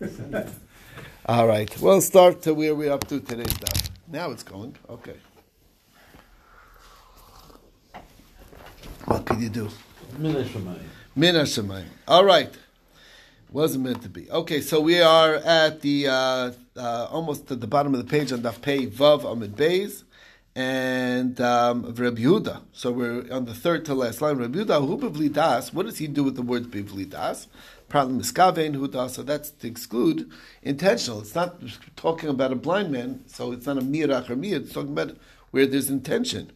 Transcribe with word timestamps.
All 1.26 1.46
right, 1.46 1.80
we'll 1.80 2.00
start 2.00 2.42
to 2.42 2.54
where 2.54 2.74
we're 2.74 2.92
up 2.92 3.06
to 3.08 3.20
today's 3.20 3.52
stuff. 3.52 3.90
Now 4.08 4.30
it's 4.30 4.42
going. 4.42 4.76
Okay. 4.88 5.16
What 9.04 9.26
can 9.26 9.42
you 9.42 9.50
do? 9.50 9.68
Mina 10.18 10.44
Shemayim. 10.44 10.78
Mina 11.14 11.42
Shemayim. 11.42 11.84
All 12.08 12.24
right. 12.24 12.52
Wasn't 13.52 13.84
meant 13.84 14.02
to 14.02 14.08
be. 14.08 14.30
Okay, 14.30 14.60
so 14.60 14.80
we 14.80 15.00
are 15.02 15.34
at 15.34 15.80
the 15.80 16.06
uh, 16.06 16.52
uh, 16.76 17.08
almost 17.10 17.50
at 17.50 17.60
the 17.60 17.66
bottom 17.66 17.94
of 17.94 17.98
the 17.98 18.08
page 18.10 18.32
on 18.32 18.40
Daf 18.40 18.62
Pei 18.62 18.86
Vav 18.86 19.30
Amid 19.30 19.56
Beis 19.56 20.04
and 20.54 21.40
um, 21.40 21.82
Rabbi 21.94 22.22
Yehuda. 22.22 22.62
So 22.72 22.92
we're 22.92 23.30
on 23.32 23.44
the 23.44 23.54
third 23.54 23.84
to 23.86 23.94
last 23.94 24.20
line. 24.22 24.36
Rabbi 24.36 24.60
Yehuda, 24.60 24.86
who 24.86 24.96
bivli 24.96 25.32
das? 25.32 25.74
What 25.74 25.86
does 25.86 25.98
he 25.98 26.06
do 26.06 26.24
with 26.24 26.36
the 26.36 26.42
word 26.42 26.70
bivli 26.70 27.08
das? 27.08 27.48
Problem 27.90 28.20
miskavein 28.20 28.76
huda. 28.76 29.10
So 29.10 29.22
that's 29.22 29.50
to 29.50 29.66
exclude 29.66 30.30
intentional. 30.62 31.20
It's 31.20 31.34
not 31.34 31.60
talking 31.96 32.30
about 32.30 32.52
a 32.52 32.56
blind 32.56 32.90
man. 32.90 33.24
So 33.26 33.52
it's 33.52 33.66
not 33.66 33.76
a 33.76 33.82
mirach 33.82 34.30
or 34.30 34.36
mir. 34.36 34.56
It's 34.56 34.72
talking 34.72 34.92
about 34.92 35.16
where 35.50 35.66
there's 35.66 35.90
intention. 35.90 36.52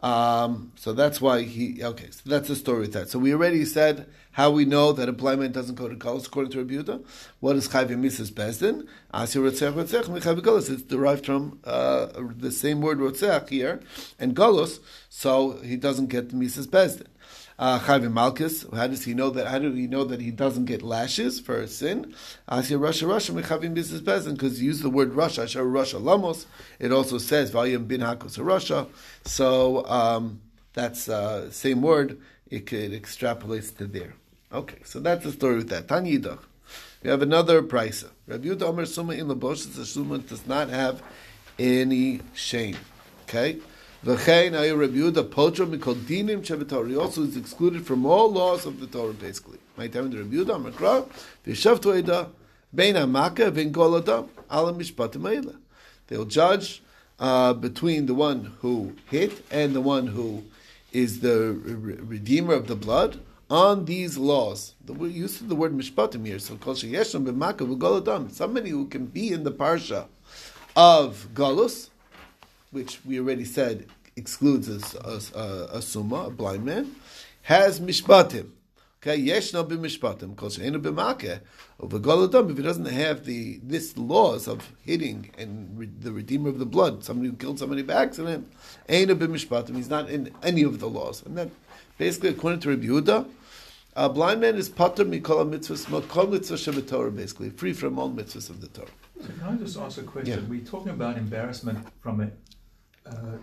Um, 0.00 0.70
so 0.76 0.92
that's 0.92 1.20
why 1.20 1.42
he. 1.42 1.82
Okay, 1.82 2.10
so 2.10 2.22
that's 2.26 2.46
the 2.48 2.54
story 2.54 2.82
with 2.82 2.92
that. 2.92 3.10
So 3.10 3.18
we 3.18 3.34
already 3.34 3.64
said 3.64 4.06
how 4.30 4.50
we 4.52 4.64
know 4.64 4.92
that 4.92 5.08
a 5.08 5.12
blind 5.12 5.40
man 5.40 5.50
doesn't 5.50 5.74
go 5.74 5.88
to 5.88 5.96
Golos 5.96 6.28
according 6.28 6.52
to 6.52 6.64
Yehuda. 6.64 7.04
What 7.40 7.56
is 7.56 7.68
Chayv 7.68 7.90
Mises 7.98 8.30
Bezdin? 8.30 8.86
Asir 9.12 9.40
Rotzech 9.40 9.72
Rotzech 9.72 10.04
Michav 10.04 10.40
Golos. 10.40 10.70
It's 10.70 10.82
derived 10.82 11.26
from 11.26 11.58
uh, 11.64 12.06
the 12.36 12.52
same 12.52 12.80
word 12.80 12.98
Rotzech 12.98 13.48
here 13.48 13.80
and 14.20 14.36
Golos, 14.36 14.78
so 15.08 15.58
he 15.64 15.76
doesn't 15.76 16.06
get 16.06 16.32
Mises 16.32 16.68
Bezdin. 16.68 17.08
Uh, 17.58 17.80
Chayv 17.80 18.10
Malchus. 18.12 18.64
How 18.72 18.86
does 18.86 19.04
he 19.04 19.14
know 19.14 19.30
that? 19.30 19.48
How 19.48 19.58
do 19.58 19.72
we 19.72 19.88
know 19.88 20.04
that 20.04 20.20
he 20.20 20.30
doesn't 20.30 20.66
get 20.66 20.82
lashes 20.82 21.40
for 21.40 21.60
a 21.60 21.66
sin? 21.66 22.14
Asir 22.46 22.78
rasha 22.78 23.08
rasha 23.08 23.34
Mechavim 23.34 23.74
Mises 23.74 24.00
Bezdin 24.00 24.34
because 24.34 24.58
he 24.58 24.66
used 24.66 24.82
the 24.82 24.90
word 24.90 25.12
rasha. 25.12 25.42
Asher 25.42 25.64
rasha 25.64 26.00
Lamos. 26.00 26.46
It 26.78 26.92
also 26.92 27.18
says 27.18 27.50
Vayim 27.50 27.88
Bin 27.88 28.00
Hakos 28.00 28.38
rasha. 28.38 28.86
So 29.24 29.84
um, 29.86 30.40
that's 30.72 31.08
uh, 31.08 31.50
same 31.50 31.82
word. 31.82 32.20
It 32.48 32.66
could 32.66 32.92
extrapolates 32.92 33.76
to 33.78 33.86
there. 33.86 34.14
Okay, 34.52 34.78
so 34.84 35.00
that's 35.00 35.24
the 35.24 35.32
story 35.32 35.56
with 35.56 35.68
that. 35.70 35.88
Tanya 35.88 36.18
Yidach. 36.18 36.38
We 37.02 37.10
have 37.10 37.22
another 37.22 37.62
price. 37.62 38.04
Rabbi 38.26 38.48
Yehuda 38.48 38.62
Omer 38.62 38.86
Suma 38.86 39.14
in 39.14 39.26
Laboshes, 39.26 39.74
the 39.74 39.84
Suma 39.84 40.18
does 40.18 40.46
not 40.46 40.68
have 40.68 41.02
any 41.58 42.20
shame. 42.34 42.76
Okay? 43.24 43.58
V'chein 44.04 44.52
ayu 44.52 44.78
Rabbi 44.78 44.98
Yehuda 44.98 45.28
Potro 45.28 45.66
mikol 45.66 45.96
dinim 45.96 46.40
shebetorah. 46.40 46.88
He 46.88 46.96
also 46.96 47.24
is 47.24 47.36
excluded 47.36 47.84
from 47.84 48.06
all 48.06 48.30
laws 48.30 48.64
of 48.64 48.78
the 48.78 48.86
Torah, 48.86 49.12
basically. 49.12 49.58
My 49.76 49.88
time 49.88 50.06
adam, 50.06 50.30
ala 54.50 54.72
mishpatim. 54.72 55.56
They'll 56.06 56.24
judge 56.26 56.80
uh, 57.18 57.54
between 57.54 58.06
the 58.06 58.14
one 58.14 58.52
who 58.60 58.94
hit 59.10 59.44
and 59.50 59.74
the 59.74 59.80
one 59.80 60.06
who 60.06 60.44
is 60.92 61.18
the 61.18 61.52
re- 61.52 61.94
redeemer 61.94 62.54
of 62.54 62.68
the 62.68 62.76
blood 62.76 63.18
on 63.50 63.86
these 63.86 64.16
laws. 64.16 64.74
The 64.84 64.92
we 64.92 65.08
use 65.08 65.40
of 65.40 65.48
the 65.48 65.56
word 65.56 65.76
mishpatim 65.76 66.24
here. 66.24 66.38
So 66.38 66.54
kol 66.54 66.74
sheyesham 66.74 67.26
b'maka 67.26 67.66
v'goladam. 67.66 68.30
Somebody 68.30 68.70
who 68.70 68.86
can 68.86 69.06
be 69.06 69.32
in 69.32 69.42
the 69.42 69.50
parsha 69.50 70.06
of 70.76 71.30
galus, 71.34 71.88
which 72.70 73.00
we 73.04 73.18
already 73.18 73.44
said 73.44 73.86
excludes 74.16 74.68
a, 74.68 75.20
a, 75.38 75.76
a 75.78 75.82
summa, 75.82 76.26
a 76.26 76.30
blind 76.30 76.64
man, 76.64 76.94
has 77.42 77.80
mishpatim. 77.80 78.50
Okay, 79.00 79.16
yeshna 79.20 79.66
b'mishpatim 79.66 80.34
kol 80.36 80.50
she'enu 80.50 80.80
b'makeh 80.80 81.40
v'goladam. 81.80 82.50
If 82.50 82.56
he 82.56 82.62
doesn't 82.64 82.86
have 82.86 83.24
the 83.24 83.60
this 83.62 83.96
laws 83.96 84.48
of 84.48 84.72
hitting 84.84 85.30
and 85.38 85.78
re, 85.78 85.86
the 85.86 86.10
redeemer 86.10 86.48
of 86.48 86.58
the 86.58 86.66
blood, 86.66 87.04
somebody 87.04 87.30
who 87.30 87.36
killed 87.36 87.60
somebody 87.60 87.82
by 87.82 87.94
accident, 87.94 88.52
enu 88.88 89.14
b'mishpatim. 89.14 89.76
He's 89.76 89.88
not 89.88 90.10
in 90.10 90.34
any 90.42 90.62
of 90.62 90.80
the 90.80 90.88
laws, 90.88 91.22
and 91.24 91.38
that 91.38 91.50
basically 91.96 92.30
according 92.30 92.60
to 92.60 92.70
Rabbi 92.70 92.86
Yehuda. 92.86 93.28
A 93.96 94.08
blind 94.08 94.40
man 94.40 94.54
is 94.54 94.68
pater 94.68 95.04
mikol 95.04 95.48
mitzvahs, 95.48 96.08
kol 96.08 96.28
mitzvah 96.28 96.82
Torah, 96.82 97.10
basically 97.10 97.50
free 97.50 97.72
from 97.72 97.98
all 97.98 98.10
mitzvahs 98.10 98.48
of 98.48 98.60
the 98.60 98.68
Torah. 98.68 98.86
So 99.20 99.26
can 99.26 99.42
I 99.42 99.56
just 99.56 99.76
ask 99.76 99.98
a 99.98 100.02
question? 100.02 100.40
Yeah. 100.40 100.48
We're 100.48 100.64
talking 100.64 100.90
about 100.90 101.16
embarrassment 101.16 101.84
from 102.00 102.20
a 102.20 102.30
Uh, 103.08 103.38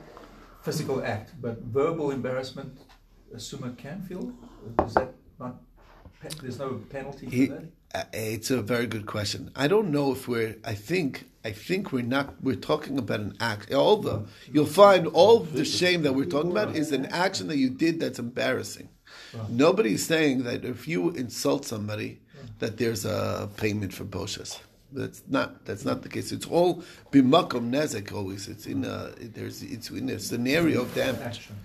physical 0.61 1.03
act, 1.03 1.33
but 1.41 1.61
verbal 1.61 2.11
embarrassment, 2.11 2.77
uh, 3.31 3.37
a 3.37 3.39
suma 3.39 3.71
can 3.77 4.01
feel. 4.01 4.31
Uh, 4.79 4.85
is 4.85 4.93
that 4.93 5.13
not? 5.39 5.55
There's 6.41 6.57
no 6.57 6.81
penalty 6.89 7.27
for 7.27 7.53
that. 7.53 7.63
Uh, 7.93 8.03
it's 8.13 8.49
a 8.49 8.61
very 8.61 8.87
good 8.87 9.05
question. 9.05 9.51
I 9.55 9.67
don't 9.67 9.89
know 9.91 10.11
if 10.11 10.27
we're. 10.27 10.55
I 10.63 10.73
think. 10.73 11.25
I 11.43 11.51
think 11.51 11.91
we're 11.91 12.03
not. 12.03 12.41
We're 12.41 12.55
talking 12.55 12.97
about 12.97 13.19
an 13.19 13.35
act. 13.39 13.71
All 13.73 13.97
the 13.97 14.25
you'll 14.51 14.65
find 14.65 15.05
all 15.07 15.39
the 15.39 15.65
shame 15.65 16.01
that 16.03 16.13
we're 16.13 16.25
talking 16.25 16.51
about 16.51 16.75
is 16.75 16.91
an 16.91 17.05
action 17.07 17.47
that 17.47 17.57
you 17.57 17.69
did 17.69 17.99
that's 17.99 18.19
embarrassing. 18.19 18.89
Nobody's 19.49 20.05
saying 20.05 20.43
that 20.43 20.65
if 20.65 20.87
you 20.87 21.11
insult 21.11 21.65
somebody, 21.65 22.21
that 22.59 22.77
there's 22.77 23.05
a 23.05 23.49
payment 23.57 23.93
for 23.93 24.05
boshas. 24.05 24.59
That's 24.95 25.21
not. 25.27 25.65
That's 25.65 25.83
not 25.85 26.01
the 26.03 26.09
case. 26.09 26.31
It's 26.31 26.45
all 26.47 26.83
bimakom 27.11 27.69
nezek. 27.69 28.13
Always. 28.13 28.47
It's 28.47 28.65
in 28.65 28.85
a. 28.85 29.11
There's. 29.19 29.61
It's 29.61 29.89
in 29.89 30.09
a 30.09 30.19
scenario 30.19 30.81
of 30.83 30.95
damage. 30.95 31.21
Action. 31.21 31.55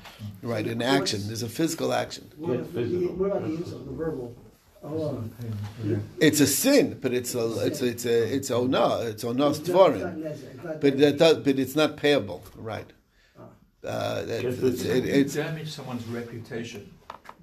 Right. 0.43 0.67
An 0.67 0.83
action. 0.83 1.21
There's 1.29 1.45
a 1.45 1.49
physical 1.49 1.93
action. 1.93 2.31
What 2.37 2.55
about 2.57 2.75
the, 2.75 3.07
what 3.19 3.27
about 3.31 3.43
the 3.45 3.51
use 3.51 3.73
of 3.73 3.87
the 3.87 3.93
verbal 3.93 4.35
alone? 4.83 5.31
It's 6.21 6.41
a 6.41 6.47
sin, 6.47 6.99
but 7.01 7.13
it's 7.15 7.35
a. 7.35 7.45
It's 7.67 7.81
a. 7.83 7.87
It's 7.87 8.05
a. 8.07 8.35
It's 8.37 8.51
ona. 8.51 8.87
It's 9.13 9.25
onas 9.25 9.61
It's 9.61 9.69
not- 9.69 9.93
it's 9.93 10.03
not 10.03 10.15
dvorim. 10.15 10.17
necessary. 10.17 10.53
It's 10.55 10.65
not 10.65 10.81
But 10.81 10.99
that 10.99 11.19
does, 11.19 11.37
but 11.39 11.59
it's 11.59 11.77
not 11.77 11.97
payable, 11.97 12.43
right? 12.57 12.91
Ah. 13.39 13.43
Uh, 13.85 14.23
that, 14.25 14.43
Yes, 14.43 14.55
it's, 14.59 14.83
it's- 14.85 14.97
it, 14.97 15.05
it's 15.07 15.35
damage 15.35 15.71
someone's 15.71 16.05
reputation 16.07 16.93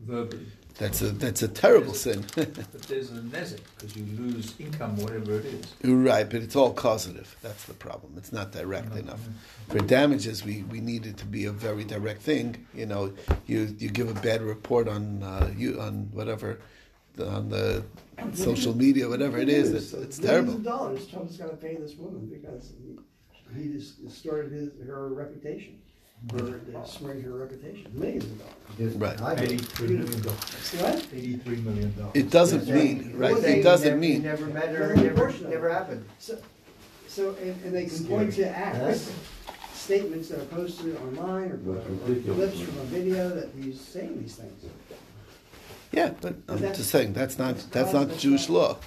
verbally, 0.05 0.47
that's 0.77 1.01
a 1.01 1.09
that's 1.09 1.41
a 1.41 1.47
terrible 1.47 1.93
sin, 1.93 2.23
but 2.35 2.53
there's 2.87 3.11
a 3.11 3.15
nezek 3.15 3.61
because 3.75 3.95
you 3.95 4.05
lose 4.17 4.53
income, 4.59 4.95
whatever 4.97 5.39
it 5.39 5.45
is. 5.45 5.73
right? 5.83 6.29
But 6.29 6.41
it's 6.43 6.55
all 6.55 6.73
causative. 6.73 7.35
That's 7.41 7.65
the 7.65 7.73
problem. 7.73 8.13
It's 8.17 8.31
not 8.31 8.51
direct 8.51 8.95
enough. 8.95 9.19
For 9.69 9.79
damages, 9.79 10.43
we, 10.45 10.63
we 10.63 10.79
need 10.79 11.05
it 11.05 11.17
to 11.17 11.25
be 11.25 11.45
a 11.45 11.51
very 11.51 11.83
direct 11.83 12.21
thing. 12.21 12.67
You 12.73 12.85
know, 12.85 13.13
you 13.47 13.75
you 13.79 13.89
give 13.89 14.09
a 14.09 14.19
bad 14.21 14.41
report 14.41 14.87
on 14.87 15.23
uh, 15.23 15.51
you 15.55 15.81
on 15.81 16.09
whatever 16.13 16.59
on 17.19 17.49
the 17.49 17.83
social 18.33 18.75
media, 18.75 19.07
whatever 19.09 19.37
it 19.37 19.49
is. 19.49 19.73
It's, 19.73 19.93
it's 19.93 20.19
Millions 20.19 20.19
terrible. 20.19 20.53
of 20.53 20.63
dollars 20.63 21.07
Trump's 21.07 21.37
got 21.37 21.49
to 21.49 21.57
pay 21.57 21.75
this 21.75 21.95
woman 21.95 22.27
because 22.27 22.73
he, 22.81 23.59
he 23.59 23.69
just 23.69 24.03
destroyed 24.03 24.51
his, 24.51 24.69
her 24.85 25.09
reputation, 25.09 25.79
for 26.29 26.41
destroying 26.59 27.21
her 27.21 27.31
reputation. 27.31 27.91
Millions 27.93 28.25
of 28.25 28.39
dollars. 28.39 28.95
Right. 28.95 29.39
Eighty-three 29.41 29.87
million 29.97 30.21
dollars. 30.21 30.71
What? 30.79 31.07
Eighty-three 31.13 31.57
million 31.57 31.93
dollars. 31.97 32.11
It 32.15 32.29
doesn't 32.29 32.67
mean 32.67 33.13
right. 33.15 33.37
It 33.43 33.63
doesn't 33.63 33.99
mean 33.99 34.23
Never 34.23 34.45
met 34.47 34.69
her, 34.69 34.95
never, 34.95 35.31
never 35.47 35.69
happened. 35.71 36.05
So, 36.19 36.37
so 37.07 37.35
and, 37.41 37.63
and 37.63 37.73
they 37.75 37.85
can 37.85 38.05
point 38.05 38.33
to 38.33 38.47
acts, 38.49 39.11
statements 39.73 40.29
that 40.29 40.39
are 40.41 40.45
posted 40.45 40.97
online 40.97 41.51
or, 41.65 41.71
or 41.71 41.81
ridiculous. 42.07 42.53
clips 42.55 42.59
from 42.69 42.77
a 42.79 42.83
video 42.85 43.29
that 43.29 43.49
he's 43.59 43.79
saying 43.79 44.19
these 44.21 44.35
things. 44.35 44.65
yeah, 45.91 46.11
but 46.19 46.33
I'm 46.49 46.57
That's- 46.57 46.77
just 46.77 46.89
saying 46.91 47.13
that's 47.13 47.37
not 47.37 47.57
that's 47.71 47.93
not 47.93 48.09
that's 48.09 48.21
Jewish 48.21 48.49
not- 48.49 48.53
law. 48.57 48.77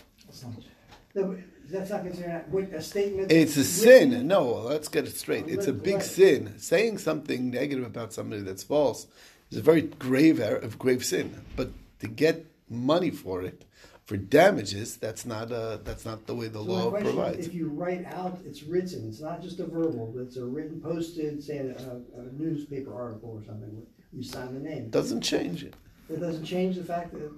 No, 1.14 1.24
but 1.24 1.38
That's 1.70 1.90
not 1.90 2.02
considered 2.02 2.30
act- 2.30 2.74
a 2.74 2.82
statement. 2.82 3.32
It's 3.32 3.56
a 3.56 3.64
sin. 3.64 4.26
No, 4.26 4.52
let's 4.52 4.88
get 4.88 5.06
it 5.06 5.16
straight. 5.16 5.48
It's 5.48 5.66
a 5.66 5.72
big 5.72 5.94
Right. 5.96 6.02
sin. 6.02 6.54
Saying 6.58 6.98
something 6.98 7.50
negative 7.50 7.84
about 7.84 8.12
somebody 8.12 8.42
that's 8.42 8.62
false 8.62 9.06
is 9.50 9.58
a 9.58 9.62
very 9.62 9.82
grave 9.82 10.40
error, 10.40 10.56
of 10.56 10.78
grave 10.78 11.04
sin. 11.04 11.32
But 11.56 11.70
to 12.00 12.08
get 12.08 12.46
money 12.68 13.10
for 13.10 13.42
it, 13.42 13.64
for 14.04 14.16
damages, 14.16 14.96
that's 14.96 15.24
not 15.24 15.52
uh 15.52 15.78
that's 15.84 16.04
not 16.04 16.26
the 16.26 16.34
way 16.34 16.48
the 16.48 16.58
So 16.58 16.64
law 16.64 16.90
question 16.90 17.06
provides. 17.14 17.46
If 17.46 17.54
you 17.54 17.68
write 17.68 18.04
out, 18.06 18.40
it's 18.44 18.64
written, 18.64 19.08
it's 19.08 19.20
not 19.20 19.40
just 19.40 19.60
a 19.60 19.66
verbal, 19.66 20.12
it's 20.18 20.36
a 20.36 20.44
written, 20.44 20.80
posted, 20.80 21.42
say, 21.42 21.58
a, 21.58 22.00
a 22.18 22.32
newspaper 22.32 22.92
article 22.92 23.30
or 23.40 23.44
something, 23.44 23.86
you 24.12 24.22
sign 24.24 24.54
the 24.54 24.60
name. 24.60 24.90
Doesn't 24.90 25.20
change 25.20 25.62
it. 25.62 25.74
It 26.08 26.18
doesn't 26.18 26.44
change 26.44 26.74
the 26.76 26.82
fact 26.82 27.12
that 27.12 27.30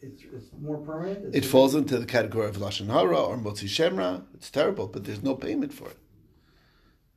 it's, 0.00 0.22
it's 0.22 0.46
more 0.60 0.78
permanent? 0.78 1.34
It 1.34 1.44
falls 1.44 1.74
into 1.74 1.98
the 1.98 2.06
category 2.06 2.48
of 2.48 2.56
lashon 2.56 2.86
hara 2.86 3.20
or 3.20 3.36
motzi 3.36 3.64
shemra. 3.64 4.24
It's 4.34 4.50
terrible, 4.50 4.86
but 4.86 5.04
there's 5.04 5.22
no 5.22 5.34
payment 5.34 5.72
for 5.72 5.88
it. 5.88 5.96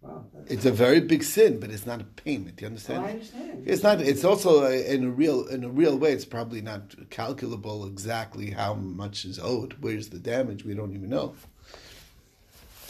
Wow. 0.01 0.25
It's 0.47 0.65
a 0.65 0.71
very 0.71 0.99
big 0.99 1.23
sin, 1.23 1.59
but 1.59 1.69
it's 1.69 1.85
not 1.85 2.01
a 2.01 2.03
payment. 2.03 2.55
Do 2.55 2.65
you 2.65 2.65
oh, 2.65 2.69
I 2.69 2.71
understand? 2.71 3.05
understand. 3.05 3.63
It's 3.67 3.83
not. 3.83 4.01
It's 4.01 4.23
also 4.23 4.63
a, 4.63 4.93
in 4.93 5.03
a 5.03 5.09
real 5.09 5.45
in 5.45 5.63
a 5.63 5.69
real 5.69 5.95
way. 5.95 6.11
It's 6.11 6.25
probably 6.25 6.61
not 6.61 7.09
calculable 7.11 7.85
exactly 7.85 8.49
how 8.49 8.73
much 8.73 9.25
is 9.25 9.37
owed. 9.37 9.75
Where's 9.79 10.09
the 10.09 10.17
damage? 10.17 10.65
We 10.65 10.73
don't 10.73 10.95
even 10.95 11.09
know. 11.09 11.35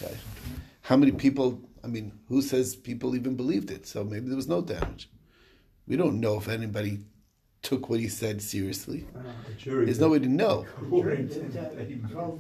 Okay, 0.02 0.16
how 0.84 0.96
many 0.96 1.12
people? 1.12 1.62
I 1.84 1.88
mean, 1.88 2.14
who 2.30 2.42
says 2.42 2.78
people 2.78 3.14
even 3.14 3.36
believed 3.36 3.72
it? 3.72 3.86
So 3.86 4.06
maybe 4.06 4.28
there 4.28 4.38
was 4.38 4.48
no 4.48 4.62
damage. 4.62 5.10
We 5.88 5.98
don't 5.98 6.22
know 6.22 6.38
if 6.38 6.48
anybody 6.48 7.00
took 7.62 7.90
what 7.90 8.00
he 8.00 8.08
said 8.08 8.42
seriously. 8.42 9.06
The 9.48 9.54
jury. 9.54 9.86
There's 9.86 10.00
no 10.00 10.10
way 10.10 10.20
to 10.20 10.28
know. 10.28 10.66
Jury 10.90 11.18
It's, 11.24 11.38
uh, 11.38 11.42
intended. 11.42 12.10
Twelve 12.12 12.40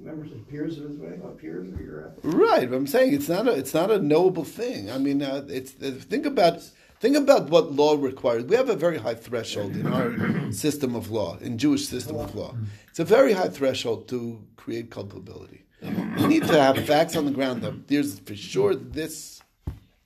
members 0.00 0.32
of 0.32 0.48
peers 0.48 0.78
of 0.78 0.84
his 0.90 0.98
way, 0.98 1.18
peers 1.38 1.68
of 1.72 1.80
your. 1.80 2.08
Uh, 2.08 2.10
Right, 2.22 2.68
but 2.68 2.76
I'm 2.76 2.86
saying 2.86 3.14
it's 3.14 3.28
not 3.28 3.46
a 3.46 3.52
it's 3.52 3.74
not 3.74 3.90
a 3.90 3.98
knowable 3.98 4.44
thing. 4.44 4.90
I 4.90 4.98
mean, 4.98 5.22
uh, 5.22 5.44
it's 5.48 5.74
uh, 5.82 5.92
think 5.98 6.26
about 6.26 6.62
think 7.00 7.16
about 7.16 7.50
what 7.50 7.72
law 7.72 7.96
requires. 7.96 8.44
We 8.44 8.56
have 8.56 8.68
a 8.70 8.76
very 8.76 8.98
high 8.98 9.14
threshold 9.14 9.76
in 9.76 9.86
our 9.86 10.50
system 10.52 10.94
of 10.94 11.10
law, 11.10 11.36
in 11.38 11.58
Jewish 11.58 11.86
system 11.86 12.16
of 12.16 12.34
law. 12.34 12.54
It's 12.88 12.98
a 13.00 13.04
very 13.04 13.32
high 13.32 13.48
threshold 13.48 14.08
to 14.08 14.42
create 14.56 14.90
culpability. 14.90 15.64
You 15.82 16.26
need 16.28 16.44
to 16.44 16.58
have 16.58 16.82
facts 16.86 17.14
on 17.14 17.26
the 17.26 17.30
ground 17.30 17.60
that 17.62 17.88
there's 17.88 18.18
for 18.20 18.34
sure 18.34 18.74
this 18.74 19.42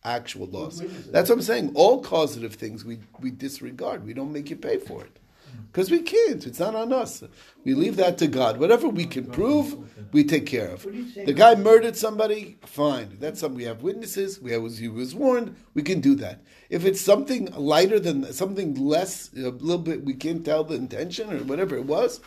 actual 0.09 0.47
loss. 0.47 0.81
That's 1.11 1.29
what 1.29 1.37
I'm 1.37 1.43
saying. 1.43 1.73
All 1.75 2.03
causative 2.03 2.55
things 2.55 2.85
we, 2.85 2.99
we 3.21 3.31
disregard. 3.31 4.05
We 4.05 4.15
don't 4.15 4.33
make 4.33 4.51
you 4.51 4.57
pay 4.57 4.79
for 4.79 5.03
it. 5.05 5.15
Mm-hmm. 5.15 5.63
Because 5.73 5.91
we 5.91 6.01
can't. 6.01 6.47
It's 6.47 6.59
not 6.59 6.75
on 6.75 6.93
us. 6.93 7.23
We 7.65 7.75
leave 7.75 7.97
that 7.97 8.19
to 8.19 8.27
God. 8.27 8.59
Whatever 8.59 8.89
we 8.89 9.05
can 9.05 9.27
prove, 9.27 9.77
we 10.13 10.25
take 10.25 10.47
care 10.47 10.69
of. 10.69 10.83
The 10.83 11.33
guy 11.33 11.55
murdered 11.55 11.97
somebody, 11.97 12.59
fine. 12.65 13.17
That's 13.21 13.41
something 13.41 13.57
we 13.59 13.65
have 13.65 13.83
witnesses. 13.83 14.41
We 14.41 14.53
have, 14.53 14.63
he 14.77 14.89
was 14.89 15.15
warned. 15.15 15.57
We 15.75 15.83
can 15.83 16.01
do 16.01 16.15
that. 16.17 16.43
If 16.71 16.85
it's 16.85 17.01
something 17.01 17.47
lighter 17.55 17.99
than 17.99 18.33
something 18.33 18.75
less, 18.75 19.31
a 19.35 19.51
little 19.51 19.79
bit, 19.79 20.05
we 20.05 20.15
can't 20.15 20.45
tell 20.45 20.65
the 20.65 20.75
intention 20.75 21.33
or 21.33 21.39
whatever 21.45 21.77
it 21.77 21.85
was. 21.85 22.21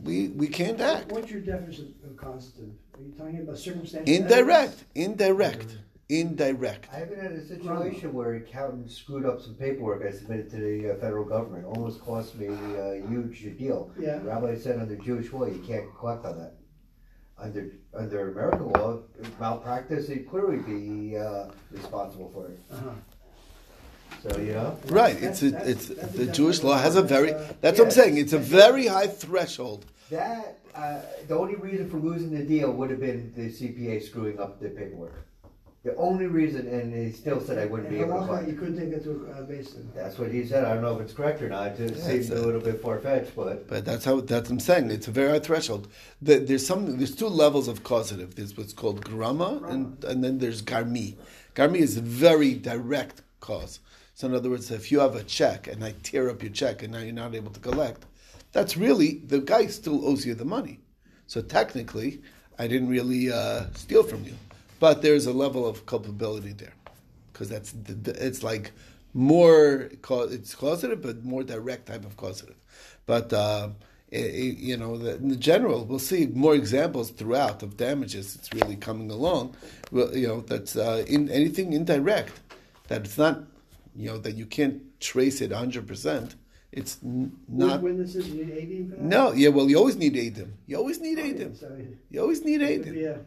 We 0.00 0.28
we 0.28 0.46
can't 0.46 0.80
act. 0.80 1.10
What's 1.10 1.30
your 1.30 1.40
definition 1.40 1.92
of 2.04 2.16
causative? 2.16 2.70
Are 2.94 3.02
you 3.02 3.12
talking 3.18 3.40
about 3.40 3.58
circumstantial? 3.58 4.14
Indirect, 4.14 4.84
indirect, 4.94 5.78
indirect. 6.08 6.88
I 6.92 6.96
haven't 6.98 7.20
had 7.20 7.32
a 7.32 7.44
situation 7.46 8.12
where 8.12 8.32
an 8.32 8.42
accountant 8.42 8.90
screwed 8.90 9.26
up 9.26 9.40
some 9.40 9.54
paperwork 9.54 10.04
I 10.06 10.10
submitted 10.10 10.50
to 10.50 10.56
the 10.56 10.92
uh, 10.92 10.96
federal 10.96 11.24
government. 11.24 11.66
Almost 11.66 12.00
cost 12.00 12.34
me 12.36 12.46
a 12.46 13.02
huge 13.08 13.42
deal. 13.58 13.90
Yeah. 13.98 14.18
The 14.18 14.24
rabbi 14.24 14.56
said 14.56 14.78
under 14.80 14.96
Jewish 14.96 15.32
law 15.32 15.46
you 15.46 15.62
can't 15.66 15.86
collect 15.98 16.24
on 16.24 16.38
that. 16.38 16.54
Under 17.40 17.70
under 17.94 18.32
American 18.32 18.68
law, 18.70 19.00
malpractice 19.38 20.08
he'd 20.08 20.28
clearly 20.28 20.56
be 20.58 21.16
uh, 21.16 21.48
responsible 21.70 22.30
for 22.34 22.48
it. 22.48 22.58
Uh-huh. 22.72 22.90
So 24.28 24.38
you 24.40 24.54
know. 24.54 24.76
Right. 24.86 25.14
That's- 25.20 25.42
It's 25.42 25.42
a, 25.42 25.50
that's- 25.50 25.68
it's 25.68 25.88
that's 26.00 26.12
the 26.14 26.26
Jewish 26.26 26.62
law 26.64 26.76
has 26.78 26.96
a 26.96 27.02
very. 27.02 27.32
uh, 27.34 27.52
That's 27.60 27.78
what 27.78 27.86
I'm 27.86 27.90
saying. 27.92 28.16
It's 28.16 28.32
a 28.32 28.38
very 28.38 28.86
high 28.88 29.06
threshold. 29.06 29.86
That 30.10 30.58
uh, 30.74 31.02
the 31.28 31.36
only 31.38 31.54
reason 31.54 31.88
for 31.88 31.98
losing 31.98 32.30
the 32.30 32.42
deal 32.42 32.72
would 32.72 32.90
have 32.90 32.98
been 33.00 33.32
the 33.36 33.50
CPA 33.50 34.02
screwing 34.02 34.40
up 34.40 34.58
the 34.60 34.70
paperwork. 34.70 35.27
The 35.88 35.96
only 35.96 36.26
reason, 36.26 36.68
and 36.68 36.92
he 36.92 37.10
still 37.12 37.40
said 37.40 37.56
I 37.56 37.64
wouldn't 37.64 37.88
be 37.88 38.00
And 38.00 38.10
able 38.10 38.20
to 38.20 38.20
halacha, 38.20 38.26
collect. 38.26 38.48
You 38.48 38.56
couldn't 38.56 38.78
take 38.78 38.90
that 38.90 39.04
to 39.04 39.32
a 39.34 39.40
uh, 39.40 39.42
basin. 39.44 39.90
That's 39.94 40.18
what 40.18 40.30
he 40.30 40.44
said. 40.44 40.64
I 40.66 40.74
don't 40.74 40.82
know 40.82 40.96
if 40.96 41.00
it's 41.00 41.14
correct 41.14 41.40
or 41.40 41.48
not. 41.48 41.80
It 41.80 41.96
seems 41.96 42.06
a 42.06 42.14
it's 42.16 42.30
a- 42.30 42.34
little 42.46 42.60
bit 42.60 42.82
far 42.82 42.98
fetched, 42.98 43.34
but 43.34 43.66
But 43.66 43.86
that's 43.86 44.04
how 44.04 44.20
that's 44.20 44.50
what 44.50 44.56
I'm 44.56 44.60
saying. 44.60 44.90
It's 44.90 45.08
a 45.08 45.10
very 45.10 45.30
high 45.30 45.38
threshold. 45.38 45.88
The, 46.20 46.40
there's 46.40 46.66
some. 46.66 46.98
There's 46.98 47.14
two 47.14 47.28
levels 47.28 47.68
of 47.68 47.84
causative. 47.84 48.34
There's 48.34 48.54
what's 48.54 48.74
called 48.74 49.02
grama, 49.02 49.62
and 49.66 50.04
and 50.04 50.22
then 50.22 50.38
there's 50.38 50.60
garmi. 50.60 51.16
Garmi 51.54 51.78
is 51.78 51.96
a 51.96 52.02
very 52.02 52.52
direct 52.52 53.22
cause. 53.40 53.80
So 54.14 54.26
in 54.28 54.34
other 54.34 54.50
words, 54.50 54.70
if 54.70 54.92
you 54.92 55.00
have 55.00 55.14
a 55.16 55.22
check 55.22 55.68
and 55.68 55.82
I 55.82 55.94
tear 56.02 56.28
up 56.28 56.42
your 56.42 56.52
check 56.52 56.82
and 56.82 56.92
now 56.92 56.98
you're 56.98 57.14
not 57.14 57.34
able 57.34 57.52
to 57.52 57.60
collect, 57.60 58.04
that's 58.52 58.76
really 58.76 59.22
the 59.26 59.38
guy 59.40 59.68
still 59.68 60.06
owes 60.06 60.26
you 60.26 60.34
the 60.34 60.44
money. 60.44 60.80
So 61.26 61.40
technically, 61.40 62.20
I 62.58 62.66
didn't 62.66 62.88
really 62.88 63.32
uh, 63.32 63.66
steal 63.74 64.02
from 64.02 64.24
you, 64.24 64.34
but 64.78 65.02
there's 65.02 65.26
a 65.26 65.32
level 65.32 65.66
of 65.66 65.86
culpability 65.86 66.52
there 66.52 66.74
because 67.32 67.48
that's 67.48 67.72
the, 67.72 68.14
it's 68.26 68.42
like 68.42 68.72
more 69.14 69.90
it's 70.30 70.54
causative, 70.54 71.02
but 71.02 71.24
more 71.24 71.42
direct 71.42 71.86
type 71.86 72.04
of 72.04 72.16
causative. 72.16 72.56
But 73.06 73.32
uh, 73.32 73.70
i- 74.12 74.16
i- 74.16 74.56
you 74.68 74.76
know, 74.76 74.96
the, 74.98 75.16
in 75.16 75.28
the 75.28 75.36
general, 75.36 75.84
we'll 75.84 75.98
see 75.98 76.26
more 76.26 76.54
examples 76.54 77.10
throughout 77.10 77.62
of 77.62 77.76
damages. 77.76 78.34
It's 78.36 78.52
really 78.52 78.76
coming 78.76 79.10
along. 79.10 79.56
Well, 79.90 80.14
you 80.16 80.28
know, 80.28 80.40
that's 80.40 80.76
uh, 80.76 81.04
in 81.08 81.28
anything 81.30 81.72
indirect 81.72 82.34
that 82.88 83.04
it's 83.04 83.18
not, 83.18 83.42
you 83.96 84.10
know, 84.10 84.18
that 84.18 84.34
you 84.34 84.46
can't 84.46 84.82
trace 85.00 85.40
it 85.40 85.52
hundred 85.52 85.86
percent. 85.86 86.34
It's 86.70 86.98
n- 87.02 87.32
not. 87.48 87.80
Witnesses, 87.82 88.28
you 88.28 88.44
need 88.44 88.90
that? 88.90 89.00
No, 89.00 89.32
yeah, 89.32 89.48
well, 89.48 89.68
you 89.70 89.78
always 89.78 89.96
need 89.96 90.14
Adim. 90.14 90.50
You 90.66 90.76
always 90.76 91.00
need 91.00 91.18
it 91.18 91.40
You 92.10 92.20
always 92.20 92.44
need 92.44 92.60
could 92.60 92.84
be 92.84 93.00
Adim. 93.00 93.16
a 93.16 93.20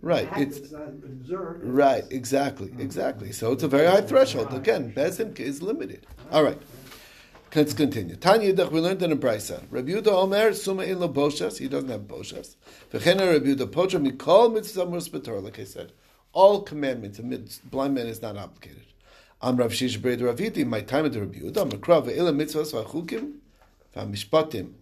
Right. 0.00 0.28
act 0.28 0.40
It's 0.40 0.72
not 0.72 0.88
observed. 0.88 1.64
Right, 1.64 2.04
exactly, 2.10 2.72
exactly. 2.78 3.32
So 3.32 3.52
it's 3.52 3.62
a 3.62 3.68
very 3.68 3.86
high 3.86 4.02
threshold. 4.02 4.52
Again, 4.54 4.92
Bezin 4.92 5.38
is 5.38 5.62
limited. 5.62 6.06
All 6.30 6.44
right. 6.44 6.60
Let's 7.54 7.72
continue. 7.72 8.14
Tanya 8.14 8.52
Yidach, 8.52 8.70
we 8.70 8.78
learned 8.78 9.02
in 9.02 9.10
a 9.10 9.16
Brisa. 9.16 9.64
Rabbi 9.70 9.90
Yehuda 9.90 10.08
Omer, 10.08 10.52
Suma 10.52 10.82
in 10.84 11.00
lo 11.00 11.08
boshas, 11.08 11.58
he 11.58 11.66
doesn't 11.66 11.88
have 11.88 12.02
boshas. 12.02 12.56
V'chena 12.92 13.32
Rabbi 13.32 13.46
Yehuda 13.46 13.66
Potra, 13.66 14.06
Mikol 14.06 14.52
mitzvah 14.52 14.86
muspator, 14.86 15.42
like 15.42 15.58
I 15.58 15.64
said. 15.64 15.92
All 16.32 16.60
commandments, 16.62 17.18
a 17.18 17.22
blind 17.66 17.94
man 17.94 18.06
is 18.06 18.20
not 18.20 18.36
obligated. 18.36 18.84
Am 19.42 19.56
Rav 19.56 19.72
Shish 19.72 19.96
Bred 19.96 20.20
Raviti, 20.20 20.64
my 20.66 20.82
time 20.82 21.06
at 21.06 21.14
the 21.14 21.20
Rabbi 21.20 21.38
Yehuda, 21.38 21.70
Makra 21.70 22.06
ve'ila 22.06 22.36
mitzvahs 22.36 22.72
v'achukim, 22.74 23.38
v'amishpatim. 23.96 24.74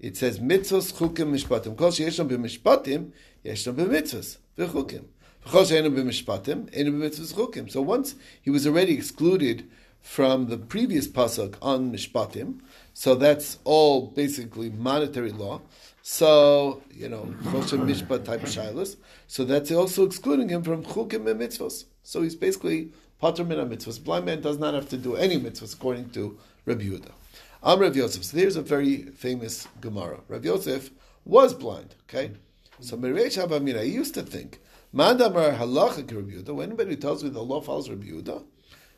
It 0.00 0.16
says 0.16 0.40
mitzvahs, 0.40 0.92
chukim, 0.92 1.30
mishpatim. 1.32 1.76
Kol 1.78 1.92
sheyesham 1.92 2.28
b'mishpatim, 2.28 3.12
yesham 3.44 3.74
b'mitzvahs, 3.74 4.38
v'chukim. 4.56 5.04
V'chol 5.46 5.68
she'enu 5.68 5.90
b'mishpatim, 5.90 6.68
enu 6.74 6.92
b'mitzvahs, 6.92 7.34
chukim. 7.34 7.70
So 7.70 7.80
once 7.80 8.14
he 8.40 8.50
was 8.50 8.66
already 8.66 8.94
excluded 8.94 9.68
from 10.00 10.46
the 10.46 10.58
previous 10.58 11.06
pasuk 11.06 11.54
on 11.62 11.92
mishpatim, 11.92 12.60
so 12.94 13.14
that's 13.14 13.58
all 13.64 14.08
basically 14.08 14.70
monetary 14.70 15.30
law. 15.30 15.60
So, 16.02 16.82
you 16.90 17.08
know, 17.08 17.34
choshen 17.44 17.86
mishpat 17.86 18.24
type 18.24 18.42
shilas. 18.42 18.96
So 19.28 19.44
that's 19.44 19.70
also 19.70 20.04
excluding 20.04 20.48
him 20.48 20.62
from 20.64 20.82
chukim 20.82 21.30
and 21.30 21.40
mitzvahs. 21.40 21.84
So 22.02 22.22
he's 22.22 22.34
basically 22.34 22.92
pater 23.20 23.44
min 23.44 23.58
mitzvahs. 23.58 24.02
Blind 24.02 24.26
man 24.26 24.40
does 24.40 24.58
not 24.58 24.74
have 24.74 24.88
to 24.88 24.96
do 24.96 25.14
any 25.14 25.38
mitzvahs 25.38 25.74
according 25.74 26.10
to 26.10 26.38
Rabbi 26.66 26.82
Yehuda. 26.82 27.12
I'm 27.62 27.78
Rav 27.78 27.94
Yosef. 27.94 28.24
So 28.24 28.36
here's 28.36 28.56
a 28.56 28.62
very 28.62 29.04
famous 29.04 29.68
Gemara. 29.80 30.18
Rav 30.26 30.44
Yosef 30.44 30.90
was 31.24 31.54
blind. 31.54 31.94
Okay, 32.08 32.32
so 32.80 32.96
Mereish 32.96 33.42
Havamina, 33.42 33.84
he 33.84 33.90
used 33.90 34.14
to 34.14 34.22
think, 34.22 34.60
Mandamar 34.94 35.56
Yehuda. 35.56 36.54
When 36.54 36.68
anybody 36.68 36.96
tells 36.96 37.24
me 37.24 37.30
the 37.30 37.40
law 37.40 37.60
follows 37.60 37.88
Rabbi 37.88 38.10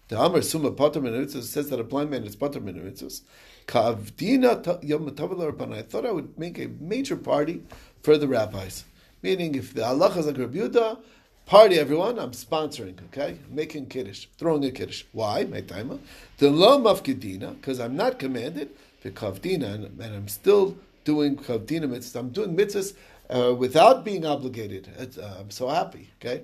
the 0.09 0.21
Amar 0.21 0.43
Summa 0.43 0.71
Pater 0.71 1.01
Min 1.01 1.15
Mitzvahs 1.15 1.45
says 1.45 1.71
that 1.71 1.81
a 1.81 1.85
blind 1.85 2.11
man 2.11 2.25
is 2.25 2.37
Pater 2.37 2.61
Min 2.61 2.75
Mitzvahs. 2.75 3.23
Kavdina 3.67 4.85
Yom 4.85 5.11
Rabbanah. 5.11 5.79
I 5.79 5.83
thought 5.83 6.05
I 6.05 6.13
would 6.13 6.39
make 6.39 6.59
a 6.59 6.69
major 6.79 7.17
party 7.17 7.63
for 8.03 8.19
the 8.19 8.29
rabbis. 8.29 8.85
Meaning, 9.23 9.55
if 9.55 9.73
the 9.73 9.81
halacha 9.81 10.19
is 10.19 10.27
like 10.27 10.37
Rabbi 10.37 11.01
party 11.47 11.79
everyone, 11.79 12.19
I'm 12.19 12.33
sponsoring, 12.33 12.99
okay? 13.07 13.39
Making 13.51 13.87
kiddush, 13.87 14.27
throwing 14.37 14.65
a 14.65 14.71
kiddush. 14.71 15.05
Why? 15.13 15.45
My 15.45 15.63
timer. 15.63 15.99
The 16.37 16.51
lo 16.51 16.79
mafkedina, 16.79 17.57
because 17.57 17.81
I'm 17.81 17.97
not 17.97 18.19
commanded, 18.19 18.71
the 19.03 19.11
kavdina, 19.11 19.75
and, 19.75 20.01
and 20.01 20.15
I'm 20.15 20.29
still 20.29 20.77
doing 21.05 21.37
kavdina 21.37 21.89
mitzvahs. 21.89 22.17
I'm 22.17 22.29
doing 22.29 22.55
mitzvahs 22.55 22.95
uh, 23.31 23.55
without 23.57 24.05
being 24.05 24.25
obligated. 24.25 24.89
Uh, 24.99 25.35
I'm 25.39 25.51
so 25.51 25.69
happy, 25.69 26.11
okay? 26.21 26.43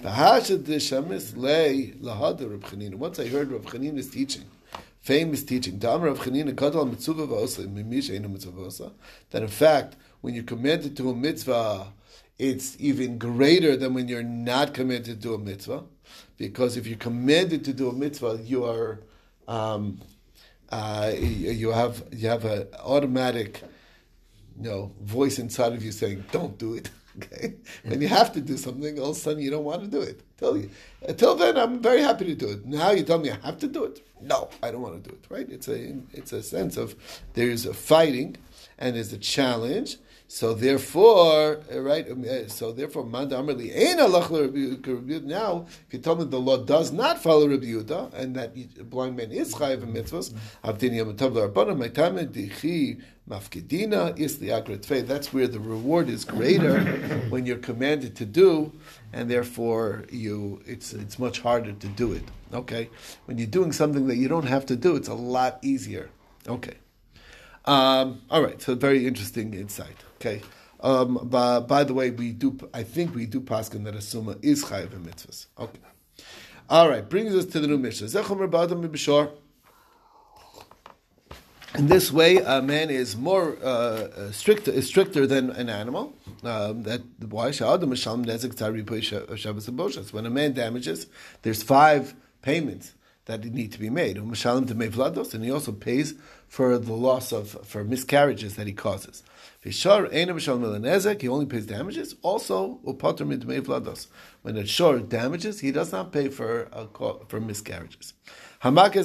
V'hashad 0.00 0.64
deshamis 0.64 1.36
lei 1.36 1.94
lahada 2.00 2.50
Reb 2.50 2.64
Chanina. 2.64 2.94
Once 2.94 3.18
I 3.18 3.26
heard 3.26 3.50
Reb 3.50 3.64
Chanina's 3.64 4.10
teaching, 4.10 4.44
famous 5.00 5.42
teaching, 5.42 5.78
Da'am 5.78 6.02
Rav 6.02 6.18
Chanina 6.18 6.54
gadol 6.54 6.86
mitzvah 6.86 7.26
v'osa, 7.26 7.66
mimish 7.66 8.10
einu 8.14 8.28
mitzvah 8.28 8.92
that 9.30 9.42
in 9.42 9.48
fact, 9.48 9.96
when 10.20 10.34
you're 10.34 10.44
commanded 10.44 10.96
to 10.96 11.10
a 11.10 11.14
mitzvah, 11.14 11.88
it's 12.38 12.76
even 12.80 13.18
greater 13.18 13.76
than 13.76 13.94
when 13.94 14.08
you're 14.08 14.22
not 14.22 14.74
commanded 14.74 15.04
to 15.04 15.14
do 15.14 15.34
a 15.34 15.38
mitzvah. 15.38 15.84
Because 16.38 16.76
if 16.76 16.86
you're 16.86 16.98
commanded 16.98 17.64
to 17.64 17.72
do 17.72 17.88
a 17.88 17.92
mitzvah, 17.92 18.40
you 18.44 18.64
are, 18.64 19.00
um, 19.46 20.00
uh, 20.70 21.12
you 21.14 21.50
you 21.50 21.70
have 21.70 22.02
you 22.10 22.28
have 22.28 22.44
an 22.44 22.66
automatic, 22.80 23.62
you 24.56 24.68
know, 24.70 24.92
voice 25.02 25.38
inside 25.38 25.72
of 25.72 25.82
you 25.84 25.92
saying, 25.92 26.24
"Don't 26.32 26.58
do 26.58 26.74
it." 26.74 26.90
Okay, 27.18 27.56
when 27.84 28.00
you 28.00 28.08
have 28.08 28.32
to 28.32 28.40
do 28.40 28.56
something, 28.56 28.98
all 28.98 29.10
of 29.10 29.16
a 29.18 29.20
sudden 29.20 29.42
you 29.42 29.50
don't 29.50 29.64
want 29.64 29.82
to 29.82 29.86
do 29.86 30.00
it. 30.00 30.22
Tell 30.38 30.56
you. 30.56 30.70
Until 31.06 31.34
then, 31.34 31.58
I'm 31.58 31.82
very 31.82 32.00
happy 32.00 32.24
to 32.24 32.34
do 32.34 32.48
it. 32.48 32.64
Now 32.64 32.90
you 32.92 33.02
tell 33.02 33.18
me 33.18 33.30
I 33.30 33.36
have 33.44 33.58
to 33.58 33.68
do 33.68 33.84
it. 33.84 34.00
No, 34.22 34.48
I 34.62 34.70
don't 34.70 34.80
want 34.80 35.04
to 35.04 35.10
do 35.10 35.14
it. 35.14 35.26
Right? 35.28 35.46
It's 35.50 35.68
a 35.68 35.94
it's 36.14 36.32
a 36.32 36.42
sense 36.42 36.78
of 36.78 36.94
there's 37.34 37.66
a 37.66 37.74
fighting 37.74 38.38
and 38.78 38.96
there's 38.96 39.12
a 39.12 39.18
challenge. 39.18 39.98
So 40.26 40.54
therefore, 40.54 41.60
right? 41.70 42.10
um, 42.10 42.24
uh, 42.24 42.48
So 42.48 42.72
therefore, 42.72 43.04
Manda 43.04 43.36
Amarli 43.36 43.68
Rabbi 43.98 45.26
Now, 45.26 45.66
if 45.86 45.92
you 45.92 45.98
tell 45.98 46.16
me 46.16 46.24
the 46.24 46.40
law 46.40 46.56
does 46.56 46.90
not 46.90 47.22
follow 47.22 47.46
Rabbi 47.46 47.66
Yehuda 47.66 48.14
and 48.14 48.34
that 48.36 48.88
blind 48.88 49.18
man 49.18 49.30
is 49.30 49.54
chayiv 49.54 49.80
mitzvahs, 49.80 50.32
ma'itame 50.64 52.26
dichi 52.28 53.02
mafkedina 53.28 54.18
is. 54.18 54.38
That's 54.38 55.32
where 55.32 55.48
the 55.48 55.60
reward 55.60 56.08
is 56.08 56.24
greater 56.24 56.80
when 57.30 57.46
you're 57.46 57.58
commanded 57.58 58.16
to 58.16 58.24
do, 58.26 58.72
and 59.12 59.30
therefore 59.30 60.04
you 60.10 60.62
it's 60.66 60.92
it's 60.92 61.18
much 61.18 61.40
harder 61.40 61.72
to 61.72 61.86
do 61.88 62.12
it. 62.12 62.24
Okay, 62.52 62.90
when 63.26 63.38
you're 63.38 63.46
doing 63.46 63.72
something 63.72 64.06
that 64.08 64.16
you 64.16 64.28
don't 64.28 64.46
have 64.46 64.66
to 64.66 64.76
do, 64.76 64.96
it's 64.96 65.08
a 65.08 65.14
lot 65.14 65.58
easier. 65.62 66.10
Okay. 66.48 66.74
Um, 67.64 68.22
all 68.28 68.42
right, 68.42 68.60
so 68.60 68.74
very 68.74 69.06
interesting 69.06 69.54
insight. 69.54 69.96
Okay, 70.16 70.42
Um, 70.80 71.14
by, 71.30 71.60
by 71.60 71.84
the 71.84 71.94
way, 71.94 72.10
we 72.10 72.32
do. 72.32 72.58
I 72.74 72.82
think 72.82 73.14
we 73.14 73.26
do 73.26 73.40
paskin 73.40 73.84
that 73.84 73.94
a 73.94 74.00
suma 74.00 74.36
is 74.42 74.64
chayiv 74.64 74.92
in 74.92 75.04
mitzvahs. 75.04 75.46
Okay. 75.58 75.78
All 76.68 76.88
right, 76.88 77.08
brings 77.08 77.34
us 77.34 77.44
to 77.46 77.60
the 77.60 77.68
new 77.68 77.78
Bishor. 77.78 79.30
In 81.78 81.86
this 81.86 82.12
way, 82.12 82.36
a 82.36 82.60
man 82.60 82.90
is 82.90 83.16
more 83.16 83.56
uh, 83.62 83.66
uh, 83.66 84.30
strict, 84.30 84.68
is 84.68 84.86
stricter 84.86 85.26
than 85.26 85.50
an 85.50 85.70
animal. 85.70 86.12
Um, 86.44 86.82
that 86.82 87.00
why 87.30 87.50
Shabbos 89.38 89.66
When 90.12 90.26
a 90.26 90.30
man 90.30 90.52
damages, 90.52 91.06
there's 91.42 91.62
five 91.62 92.14
payments 92.42 92.92
that 93.24 93.44
need 93.44 93.72
to 93.72 93.78
be 93.78 93.88
made. 93.88 94.18
And 94.18 95.44
he 95.44 95.50
also 95.50 95.72
pays 95.72 96.14
for 96.46 96.76
the 96.76 96.92
loss 96.92 97.32
of 97.32 97.50
for 97.66 97.84
miscarriages 97.84 98.56
that 98.56 98.66
he 98.66 98.74
causes. 98.74 99.22
Vishar 99.64 100.12
Eina 100.12 100.30
Mishalem 100.30 100.80
Nezek, 100.80 101.22
he 101.22 101.28
only 101.28 101.46
pays 101.46 101.66
damages. 101.66 102.16
Also, 102.22 102.80
Upater 102.84 103.24
Midmei 103.24 103.60
Vlados. 103.60 104.08
When 104.42 104.56
a 104.56 104.66
shor 104.66 104.98
damages, 104.98 105.60
he 105.60 105.70
does 105.70 105.92
not 105.92 106.10
pay 106.10 106.26
for 106.28 106.68
uh, 106.72 106.86
for 107.28 107.40
miscarriages. 107.40 108.14
Somebody, 108.64 108.96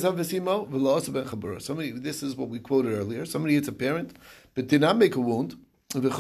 this 1.92 2.24
is 2.24 2.36
what 2.36 2.50
we 2.50 2.58
quoted 2.60 2.94
earlier. 2.94 3.26
Somebody 3.26 3.56
hits 3.56 3.68
a 3.68 3.72
parent, 3.72 4.16
but 4.56 4.68
did 4.68 4.82
not 4.82 4.98
make 4.98 5.16
a 5.16 5.20
wound. 5.20 5.56
In 5.96 6.02
that, 6.02 6.20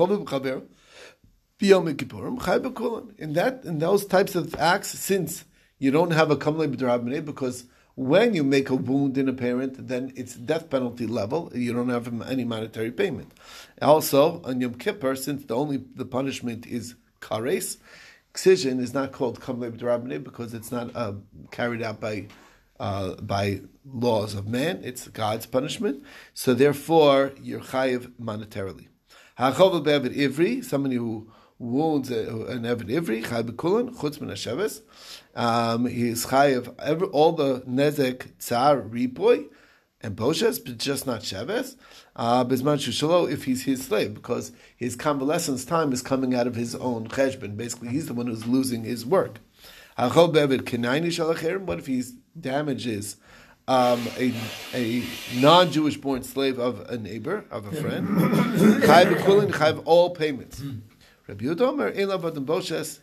in 3.63 3.79
those 3.79 4.05
types 4.05 4.35
of 4.35 4.55
acts, 4.55 4.89
since 4.89 5.45
you 5.79 5.91
don't 5.91 6.11
have 6.11 6.31
a 6.31 6.37
kamle 6.37 6.67
b'drabnei, 6.67 7.25
because 7.25 7.65
when 7.97 8.35
you 8.35 8.43
make 8.43 8.69
a 8.69 8.75
wound 8.75 9.17
in 9.17 9.27
a 9.27 9.33
parent, 9.33 9.87
then 9.87 10.13
it's 10.15 10.35
death 10.35 10.69
penalty 10.69 11.07
level. 11.07 11.51
You 11.55 11.73
don't 11.73 11.89
have 11.89 12.21
any 12.29 12.43
monetary 12.43 12.91
payment. 12.91 13.33
Also, 13.81 14.39
on 14.43 14.61
Yom 14.61 14.75
Kippur, 14.75 15.15
since 15.15 15.45
the 15.45 15.55
only 15.55 15.77
the 15.95 16.05
punishment 16.05 16.67
is 16.67 16.93
kares, 17.21 17.77
excision 18.29 18.79
is 18.79 18.93
not 18.93 19.13
called 19.13 19.41
kamle 19.41 19.71
b'drabnei 19.71 20.23
because 20.23 20.53
it's 20.53 20.71
not 20.71 20.95
uh, 20.95 21.13
carried 21.49 21.81
out 21.81 21.99
by 21.99 22.27
uh, 22.79 23.15
by 23.15 23.61
laws 23.83 24.35
of 24.35 24.47
man. 24.47 24.81
It's 24.83 25.07
God's 25.07 25.47
punishment. 25.47 26.03
So 26.35 26.53
therefore, 26.53 27.33
you're 27.41 27.61
chayiv 27.61 28.11
monetarily. 28.21 28.89
Be'evid 29.39 30.15
ivri, 30.15 30.63
somebody 30.63 30.97
who 30.97 31.31
wounds 31.59 32.09
an 32.09 32.63
evid 32.63 32.89
ivri, 32.89 33.23
chayiv 33.23 33.51
b'kulin, 33.51 33.95
chutz 33.95 34.21
min 34.21 34.29
hasheves. 34.29 34.81
Um, 35.35 35.85
he 35.85 36.09
is 36.09 36.25
chayiv 36.27 36.73
every, 36.79 37.07
all 37.07 37.31
the 37.33 37.61
nezek 37.61 38.37
tsar 38.39 38.81
ripoy 38.81 39.47
and 40.01 40.15
boshes, 40.15 40.63
but 40.63 40.77
just 40.77 41.07
not 41.07 41.21
sheves. 41.21 41.75
Uh, 42.15 42.43
Bisman 42.45 42.77
shushalo, 42.77 43.31
if 43.31 43.45
he's 43.45 43.63
his 43.65 43.85
slave, 43.85 44.13
because 44.13 44.51
his 44.75 44.95
convalescence 44.95 45.65
time 45.65 45.91
is 45.91 46.01
coming 46.01 46.33
out 46.33 46.47
of 46.47 46.55
his 46.55 46.75
own 46.75 47.07
cheshbon. 47.07 47.57
Basically, 47.57 47.89
he's 47.89 48.07
the 48.07 48.13
one 48.13 48.27
who's 48.27 48.47
losing 48.47 48.83
his 48.83 49.05
work. 49.05 49.39
What 49.97 50.27
if 51.79 51.87
he 51.87 52.03
damages 52.39 53.17
um, 53.67 54.07
a, 54.17 54.31
a 54.73 55.03
non-Jewish 55.35 55.97
born 55.97 56.21
slave 56.23 56.59
of 56.59 56.81
a 56.89 56.97
neighbor, 56.97 57.45
of 57.49 57.65
a 57.65 57.71
friend? 57.71 58.07
Chayv 58.83 59.81
all 59.85 60.11
payments. 60.11 60.61
Rabbi 61.27 61.43
Yudomer, 61.43 61.93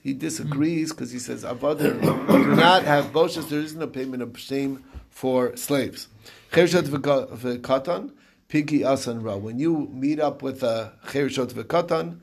he 0.02 0.14
disagrees 0.14 0.92
because 0.92 1.10
he 1.10 1.18
says, 1.18 1.44
Avadim 1.44 2.00
do 2.26 2.56
not 2.56 2.82
have 2.84 3.12
boshes, 3.12 3.50
there 3.50 3.60
isn't 3.60 3.82
a 3.82 3.86
payment 3.86 4.22
of 4.22 4.38
shame 4.38 4.82
for 5.10 5.54
slaves. 5.56 6.08
Chershat 6.50 6.84
v'katan, 6.84 8.12
pigi 8.48 8.82
asan 8.82 9.22
ra. 9.22 9.36
When 9.36 9.58
you 9.58 9.90
meet 9.92 10.20
up 10.20 10.40
with 10.40 10.62
a 10.62 10.94
chershat 11.08 11.52
v'katan, 11.52 12.20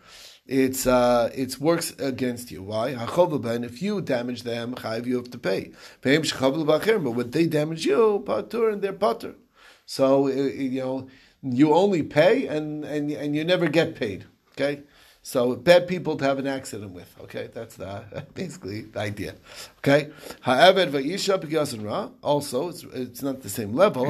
it's 0.47 0.87
uh, 0.87 1.29
it 1.35 1.59
works 1.59 1.93
against 1.99 2.49
you. 2.49 2.63
Why? 2.63 2.95
If 2.97 3.81
you 3.83 4.01
damage 4.01 4.41
them, 4.41 4.75
you 5.05 5.15
have 5.17 5.29
to 5.29 5.37
pay. 5.37 5.71
But 6.01 7.11
when 7.11 7.29
they 7.29 7.45
damage 7.45 7.85
you, 7.85 8.23
patur 8.25 8.73
and 8.73 8.81
they're 8.81 8.91
patur. 8.91 9.35
So 9.85 10.27
uh, 10.27 10.31
you 10.31 10.81
know 10.81 11.07
you 11.43 11.73
only 11.73 12.01
pay 12.01 12.47
and, 12.47 12.83
and 12.83 13.11
and 13.11 13.35
you 13.35 13.43
never 13.43 13.67
get 13.67 13.95
paid. 13.95 14.25
Okay. 14.53 14.81
So 15.23 15.55
bad 15.55 15.87
people 15.87 16.17
to 16.17 16.25
have 16.25 16.39
an 16.39 16.47
accident 16.47 16.93
with. 16.93 17.15
Okay, 17.21 17.49
that's 17.53 17.75
the, 17.75 18.25
basically 18.33 18.81
the 18.81 18.99
idea. 18.99 19.35
Okay, 19.77 20.09
however, 20.41 20.99
also 22.23 22.69
it's, 22.69 22.83
it's 22.83 23.21
not 23.21 23.41
the 23.41 23.49
same 23.49 23.75
level. 23.75 24.09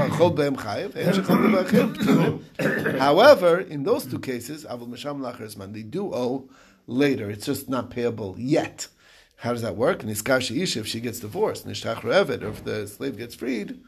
however, 2.97 3.59
in 3.59 3.83
those 3.83 4.05
two 4.05 4.19
cases, 4.19 4.65
they 4.65 5.83
do 5.83 6.13
owe 6.13 6.49
later. 6.87 7.29
It's 7.29 7.45
just 7.45 7.67
not 7.67 7.89
payable 7.89 8.35
yet. 8.37 8.87
How 9.35 9.51
does 9.51 9.63
that 9.63 9.75
work? 9.75 10.03
If 10.05 10.87
she 10.87 11.01
gets 11.01 11.19
divorced, 11.19 11.65
or 11.65 11.71
if 11.71 12.63
the 12.63 12.87
slave 12.87 13.17
gets 13.17 13.35
freed, 13.35 13.81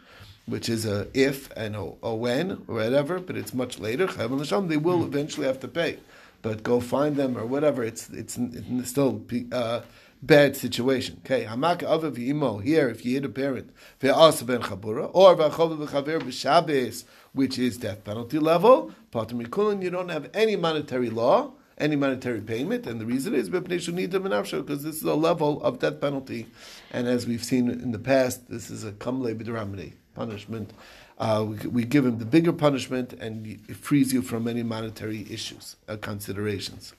which 0.46 0.68
is 0.68 0.86
a 0.86 1.08
if 1.13 1.50
and 1.56 1.77
a, 1.77 1.94
a 2.03 2.13
when 2.13 2.63
or 2.68 2.75
whatever, 2.75 3.20
but 3.20 3.38
it's 3.38 3.53
much 3.53 3.80
later. 3.80 4.08
They 4.08 4.77
will 4.77 5.06
eventually 5.06 5.48
have 5.48 5.62
to 5.62 5.70
pay 5.70 6.00
but 6.43 6.62
go 6.62 6.79
find 6.79 7.15
them 7.15 7.35
or 7.35 7.45
whatever. 7.47 7.83
It's 7.83 8.09
it's, 8.09 8.38
it's 8.38 8.89
still 8.89 9.25
uh, 9.51 9.81
bad 10.21 10.55
situation. 10.55 11.19
Okay, 11.25 11.45
hamak 11.45 11.79
avav 11.79 12.19
imo 12.19 12.59
here 12.59 12.88
if 12.89 13.03
you 13.03 13.15
hit 13.15 13.25
a 13.25 13.29
parent 13.29 13.71
ve'asa 14.00 14.45
ben 14.45 14.62
chabura 14.62 15.09
or 15.13 15.35
v'achov 15.35 15.75
v'chaver 15.88 16.21
b'shabes, 16.21 17.05
which 17.31 17.57
is 17.57 17.77
death 17.77 18.03
penalty 18.03 18.38
level. 18.38 18.91
Pater 19.09 19.35
mikulin, 19.35 19.81
you 19.81 19.89
don't 19.89 20.09
have 20.09 20.29
any 20.35 20.55
monetary 20.55 21.09
law. 21.09 21.53
Any 21.75 21.95
monetary 21.95 22.39
payment, 22.39 22.85
and 22.85 23.01
the 23.01 23.05
reason 23.05 23.33
is 23.33 23.50
because 23.50 24.83
this 24.83 24.95
is 24.95 25.03
a 25.03 25.15
level 25.15 25.62
of 25.63 25.79
death 25.79 26.00
penalty, 26.00 26.45
and 26.91 27.07
as 27.07 27.25
we've 27.25 27.43
seen 27.43 27.67
in 27.67 27.91
the 27.91 27.97
past, 27.97 28.47
this 28.47 28.69
is 28.69 28.83
a 28.83 28.91
kamle 28.91 29.33
b'dramini 29.33 29.93
punishment 30.13 30.69
uh, 31.17 31.46
we, 31.48 31.58
we, 31.67 31.84
give 31.84 32.05
him 32.05 32.17
the 32.17 32.25
bigger 32.25 32.53
punishment 32.53 33.13
and 33.13 33.48
it 33.48 33.75
frees 33.75 34.12
you 34.12 34.22
from 34.22 34.48
any 34.48 34.63
monetary 34.63 35.27
issues, 35.29 35.75
uh, 35.88 35.98
considerations. 35.98 36.93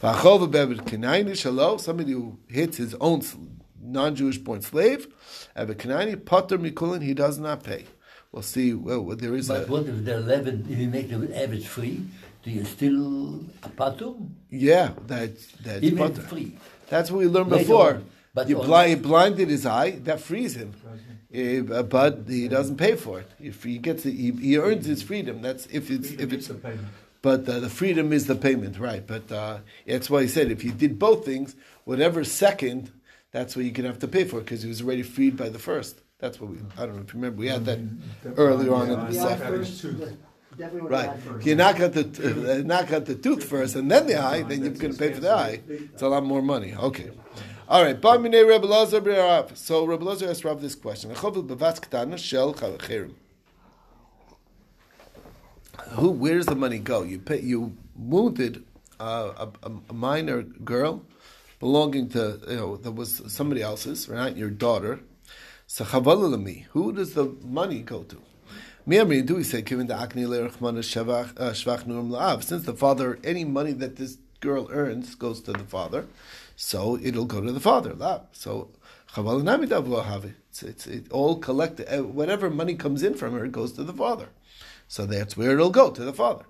Somebody 0.00 2.12
who 2.12 2.38
hits 2.48 2.78
his 2.78 2.94
own 2.94 3.22
non-Jewish 3.80 4.38
born 4.38 4.62
slave, 4.62 5.08
Ebekanani 5.56 6.24
Potter 6.24 6.58
Mikulin, 6.58 7.02
he 7.02 7.14
does 7.14 7.38
not 7.38 7.62
pay. 7.62 7.84
We'll 8.32 8.42
see. 8.42 8.72
Well, 8.72 9.04
there 9.14 9.34
is. 9.34 9.48
But 9.48 9.68
a, 9.68 9.70
what 9.70 9.86
if 9.86 10.06
the 10.06 10.16
eleven? 10.16 10.66
If 10.70 10.78
you 10.78 10.88
make 10.88 11.10
the 11.10 11.38
average 11.38 11.66
free, 11.66 12.02
do 12.42 12.50
you 12.50 12.64
still 12.64 13.44
a 13.62 13.68
patur? 13.68 14.26
Yeah, 14.48 14.92
that 15.06 15.32
that's 15.62 15.82
Even 15.82 15.98
patur. 15.98 16.26
free. 16.28 16.56
That's 16.88 17.10
what 17.10 17.18
we 17.18 17.26
learned 17.26 17.50
Later 17.50 17.64
before. 17.64 17.94
On. 17.96 18.04
But 18.34 18.48
you 18.48 18.56
blind, 18.56 19.02
blinded 19.02 19.48
his 19.48 19.66
eye, 19.66 19.90
that 20.04 20.20
frees 20.20 20.56
him. 20.56 20.74
Uh, 21.34 21.82
but 21.82 22.24
he 22.28 22.48
doesn't 22.48 22.76
pay 22.76 22.96
for 22.96 23.20
it. 23.20 23.30
If 23.40 23.62
he 23.62 23.78
gets 23.78 24.06
it, 24.06 24.12
he, 24.12 24.30
he 24.32 24.58
earns 24.58 24.86
his 24.86 25.02
freedom. 25.02 25.42
That's 25.42 25.66
if 25.66 25.90
it's 25.90 26.08
freedom 26.08 26.26
if 26.26 26.32
it's 26.32 26.48
the 26.48 26.54
payment. 26.54 26.88
But 27.20 27.48
uh, 27.48 27.60
the 27.60 27.70
freedom 27.70 28.12
is 28.12 28.26
the 28.26 28.34
payment, 28.34 28.78
right? 28.78 29.06
But 29.06 29.30
uh, 29.30 29.58
that's 29.86 30.10
why 30.10 30.22
he 30.22 30.28
said 30.28 30.50
if 30.50 30.64
you 30.64 30.72
did 30.72 30.98
both 30.98 31.24
things, 31.24 31.54
whatever 31.84 32.24
second, 32.24 32.90
that's 33.30 33.54
what 33.54 33.64
you 33.64 33.70
can 33.70 33.84
have 33.84 33.98
to 34.00 34.08
pay 34.08 34.24
for 34.24 34.40
because 34.40 34.62
he 34.62 34.68
was 34.68 34.82
already 34.82 35.02
freed 35.02 35.36
by 35.36 35.48
the 35.48 35.58
first. 35.58 36.00
That's 36.18 36.40
what 36.40 36.50
we. 36.50 36.58
I 36.78 36.86
don't 36.86 36.96
know 36.96 37.02
if 37.02 37.14
you 37.14 37.20
remember. 37.20 37.38
We 37.38 37.48
had 37.48 37.64
that 37.66 37.80
mm-hmm. 37.80 38.34
earlier 38.36 38.74
on 38.74 38.90
in 38.90 39.06
the 39.06 39.12
second. 39.12 40.18
Right. 40.82 41.18
You 41.42 41.54
knock 41.54 41.80
out 41.80 41.94
the 41.94 42.04
to 42.04 42.52
uh, 42.52 42.62
knock 42.62 42.92
out 42.92 43.06
the 43.06 43.14
tooth 43.14 43.44
first, 43.44 43.74
and 43.74 43.90
then 43.90 44.06
the 44.06 44.16
eye. 44.16 44.42
Then 44.42 44.62
you're 44.62 44.70
going 44.70 44.92
to 44.92 44.98
pay 44.98 45.12
for 45.12 45.20
the 45.20 45.32
eye. 45.32 45.60
It's 45.66 46.02
a 46.02 46.08
lot 46.08 46.24
more 46.24 46.42
money. 46.42 46.74
Okay. 46.74 47.10
All 47.72 47.82
right. 47.82 47.96
So 48.02 49.86
Rebbe 49.86 50.04
Lazar 50.04 50.28
asked 50.28 50.44
Rav 50.44 50.60
this 50.60 50.74
question. 50.74 51.10
Who? 55.92 56.10
Where 56.10 56.34
does 56.34 56.44
the 56.44 56.54
money 56.54 56.78
go? 56.78 57.02
You 57.02 57.18
pay. 57.18 57.40
You 57.40 57.74
wounded 57.96 58.62
a, 59.00 59.48
a, 59.62 59.70
minor 59.94 60.42
girl 60.42 61.06
belonging 61.60 62.10
to 62.10 62.40
you 62.46 62.56
know 62.56 62.76
that 62.76 62.92
was 62.92 63.22
somebody 63.32 63.62
else's, 63.62 64.06
right? 64.06 64.36
Your 64.36 64.50
daughter. 64.50 65.00
So 65.66 65.84
Who 65.84 66.92
does 66.92 67.14
the 67.14 67.34
money 67.42 67.80
go 67.80 68.02
to? 68.02 68.20
do 69.22 69.34
we 69.36 69.44
say 69.44 69.62
given 69.62 69.90
uh, 69.90 70.04
Since 72.42 72.66
the 72.66 72.74
father, 72.76 73.18
any 73.24 73.44
money 73.46 73.72
that 73.72 73.96
this 73.96 74.18
girl 74.40 74.68
earns 74.70 75.14
goes 75.14 75.40
to 75.40 75.52
the 75.52 75.64
father 75.64 76.06
so 76.56 76.98
it'll 77.02 77.24
go 77.24 77.40
to 77.40 77.52
the 77.52 77.60
father. 77.60 77.94
So 78.32 78.70
it's, 79.14 80.62
it's 80.62 80.86
it 80.86 81.10
all 81.10 81.36
collected. 81.36 81.86
Uh, 81.88 82.04
whatever 82.04 82.50
money 82.50 82.74
comes 82.74 83.02
in 83.02 83.14
from 83.14 83.32
her, 83.34 83.44
it 83.44 83.52
goes 83.52 83.72
to 83.72 83.84
the 83.84 83.92
father. 83.92 84.28
So 84.88 85.06
that's 85.06 85.36
where 85.36 85.52
it'll 85.52 85.70
go 85.70 85.90
to 85.90 86.04
the 86.04 86.12
father. 86.12 86.44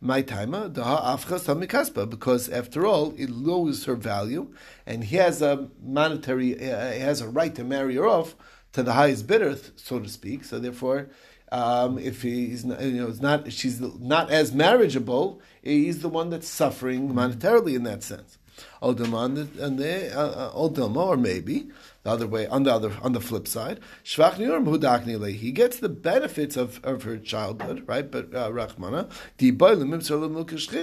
My 0.00 0.22
timer, 0.22 0.68
because 0.68 2.48
after 2.48 2.86
all, 2.86 3.14
it 3.16 3.30
loses 3.30 3.84
her 3.84 3.96
value, 3.96 4.52
and 4.86 5.04
he 5.04 5.16
has 5.16 5.42
a 5.42 5.68
monetary, 5.82 6.54
uh, 6.54 6.92
he 6.92 7.00
has 7.00 7.20
a 7.20 7.28
right 7.28 7.54
to 7.54 7.64
marry 7.64 7.96
her 7.96 8.06
off 8.06 8.34
to 8.72 8.82
the 8.82 8.94
highest 8.94 9.26
bidder, 9.26 9.56
so 9.76 9.98
to 9.98 10.08
speak. 10.08 10.44
So 10.44 10.58
therefore, 10.58 11.10
Um, 11.52 11.98
if 11.98 12.22
he's 12.22 12.64
not, 12.64 12.80
you 12.80 13.00
know, 13.00 13.08
it's 13.08 13.20
not, 13.20 13.52
she's 13.52 13.80
not 13.80 14.30
as 14.30 14.52
marriageable, 14.52 15.40
he's 15.62 15.98
the 15.98 16.08
one 16.08 16.30
that's 16.30 16.48
suffering 16.48 17.12
monetarily 17.12 17.74
in 17.74 17.82
that 17.82 18.04
sense. 18.04 18.38
Odilma 18.82 19.14
on 19.14 19.34
the, 19.34 19.64
on 19.64 19.76
the 19.76 20.16
uh, 20.16 20.52
uh, 20.54 21.00
or 21.10 21.16
maybe 21.16 21.68
the 22.02 22.10
other 22.10 22.26
way 22.26 22.46
on 22.46 22.62
the 22.62 22.72
other 22.72 22.92
on 23.02 23.12
the 23.12 23.20
flip 23.20 23.46
side, 23.46 23.80
Shvach 24.04 24.34
Niurim 24.34 24.64
Hudakni 24.64 25.18
Lei. 25.18 25.32
He 25.32 25.52
gets 25.52 25.78
the 25.78 25.88
benefits 25.88 26.56
of, 26.56 26.80
of 26.84 27.02
her 27.02 27.18
childhood, 27.18 27.84
right? 27.86 28.10
But 28.10 28.34
uh, 28.34 28.50
Rachmana 28.50 29.10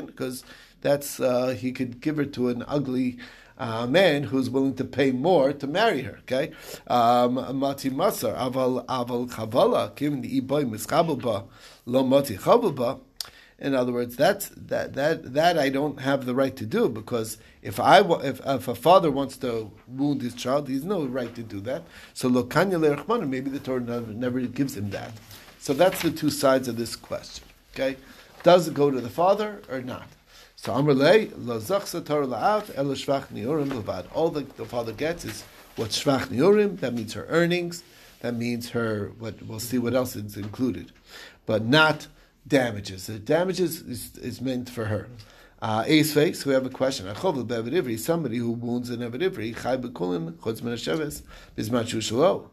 because 0.08 0.44
that's 0.82 1.20
uh, 1.20 1.56
he 1.58 1.72
could 1.72 2.02
give 2.02 2.18
her 2.18 2.26
to 2.26 2.50
an 2.50 2.64
ugly 2.68 3.18
uh, 3.58 3.88
man 3.88 4.24
who's 4.24 4.50
willing 4.50 4.76
to 4.76 4.86
pay 4.86 5.12
more 5.12 5.54
to 5.54 5.68
marry 5.68 6.02
her. 6.04 6.20
Okay, 6.20 6.52
um, 6.88 7.34
mati 7.60 7.90
masar 7.90 8.38
aval 8.38 8.86
aval 8.86 9.30
chavala 9.30 9.94
the 9.96 10.42
iboy 10.42 10.70
mischabelba 10.70 11.48
lo 11.86 12.04
mati 12.04 12.38
chavelba. 12.38 13.00
In 13.60 13.74
other 13.74 13.92
words, 13.92 14.16
that's 14.16 14.50
that 14.50 14.94
that 14.94 15.34
that 15.34 15.58
I 15.58 15.70
don't 15.70 16.02
have 16.02 16.26
the 16.26 16.36
right 16.36 16.56
to 16.58 16.66
do 16.66 16.90
because 16.90 17.40
if 17.64 17.80
I 17.80 18.02
if, 18.24 18.40
if 18.46 18.68
a 18.68 18.76
father 18.76 19.10
wants 19.10 19.36
to 19.38 19.72
wound 19.88 20.22
his 20.22 20.36
child, 20.36 20.68
he's 20.68 20.84
no 20.84 21.06
right 21.06 21.34
to 21.34 21.42
do 21.42 21.60
that. 21.62 21.84
So 22.14 22.28
lo 22.28 22.44
kanya 22.44 22.78
le'rachmana, 22.78 23.28
maybe 23.28 23.50
the 23.50 23.60
Torah 23.60 23.82
never, 23.82 24.14
never 24.14 24.42
gives 24.42 24.78
him 24.78 24.92
that. 24.92 25.12
So 25.60 25.74
that's 25.74 26.04
the 26.04 26.12
two 26.12 26.30
sides 26.30 26.68
of 26.68 26.78
this 26.78 26.96
question. 26.96 27.46
Okay, 27.74 27.98
does 28.44 28.68
it 28.68 28.76
go 28.76 28.92
to 28.92 29.02
the 29.02 29.10
father 29.10 29.64
or 29.70 29.82
not? 29.82 30.08
So 30.56 30.74
shvach 30.74 31.28
niurim. 33.34 34.06
All 34.14 34.30
the, 34.30 34.42
the 34.42 34.66
father 34.66 34.94
gets 34.94 35.26
is 35.26 35.44
what 35.76 35.90
shvach 35.90 36.28
niurim. 36.28 36.80
That 36.80 36.94
means 36.94 37.14
her 37.14 37.26
earnings. 37.30 37.82
That 38.22 38.36
means 38.36 38.70
her. 38.70 39.12
What 39.18 39.42
we'll 39.44 39.60
see 39.60 39.80
what 39.80 39.96
else 39.96 40.16
is 40.16 40.38
included, 40.38 40.92
but 41.48 41.66
not 41.66 42.06
damages. 42.48 43.08
The 43.08 43.20
damages 43.20 43.82
is, 43.82 44.16
is 44.18 44.42
meant 44.42 44.70
for 44.70 44.86
her. 44.86 45.08
Uh, 45.62 45.84
Ace 45.88 46.14
face. 46.14 46.46
We 46.46 46.54
have 46.54 46.66
a 46.66 46.70
question. 46.70 47.08
Achov 47.08 47.48
be'avid 47.48 47.74
ivri. 47.74 47.98
Somebody 47.98 48.38
who 48.38 48.52
wounds 48.52 48.90
an 48.90 49.02
avid 49.02 49.22
ivri. 49.22 49.56
Chai 49.56 49.78
bekulim 49.78 50.34
chutz 50.34 50.62
min 50.62 50.74
hasheves 50.74 51.24
bizman 51.56 51.86
shushalo. 51.86 52.50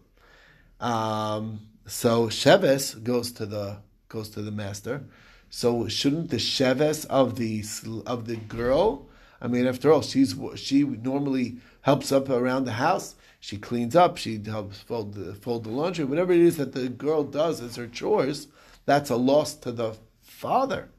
Um, 0.84 1.60
so 1.86 2.28
sheves 2.28 3.02
goes 3.02 3.32
to 3.32 3.46
the 3.46 3.78
goes 4.08 4.30
to 4.30 4.42
the 4.42 4.50
master. 4.50 5.04
So 5.50 5.86
shouldn't 5.86 6.30
the 6.30 6.38
sheves 6.38 7.06
of 7.06 7.36
the 7.36 7.62
of 8.06 8.26
the 8.26 8.36
girl? 8.36 9.06
I 9.40 9.48
mean, 9.48 9.66
after 9.66 9.92
all, 9.92 10.00
she's 10.00 10.34
she 10.56 10.84
normally 10.84 11.58
helps 11.82 12.10
up 12.10 12.30
around 12.30 12.64
the 12.64 12.72
house. 12.72 13.16
She 13.38 13.58
cleans 13.58 13.94
up. 13.94 14.16
She 14.16 14.42
helps 14.42 14.78
fold 14.78 15.12
the 15.12 15.34
fold 15.34 15.64
the 15.64 15.70
laundry. 15.70 16.06
Whatever 16.06 16.32
it 16.32 16.40
is 16.40 16.56
that 16.56 16.72
the 16.72 16.88
girl 16.88 17.22
does 17.22 17.60
as 17.60 17.76
her 17.76 17.86
chores, 17.86 18.48
that's 18.86 19.10
a 19.10 19.16
loss 19.16 19.54
to 19.54 19.72
the 19.72 19.96
father. 20.22 20.90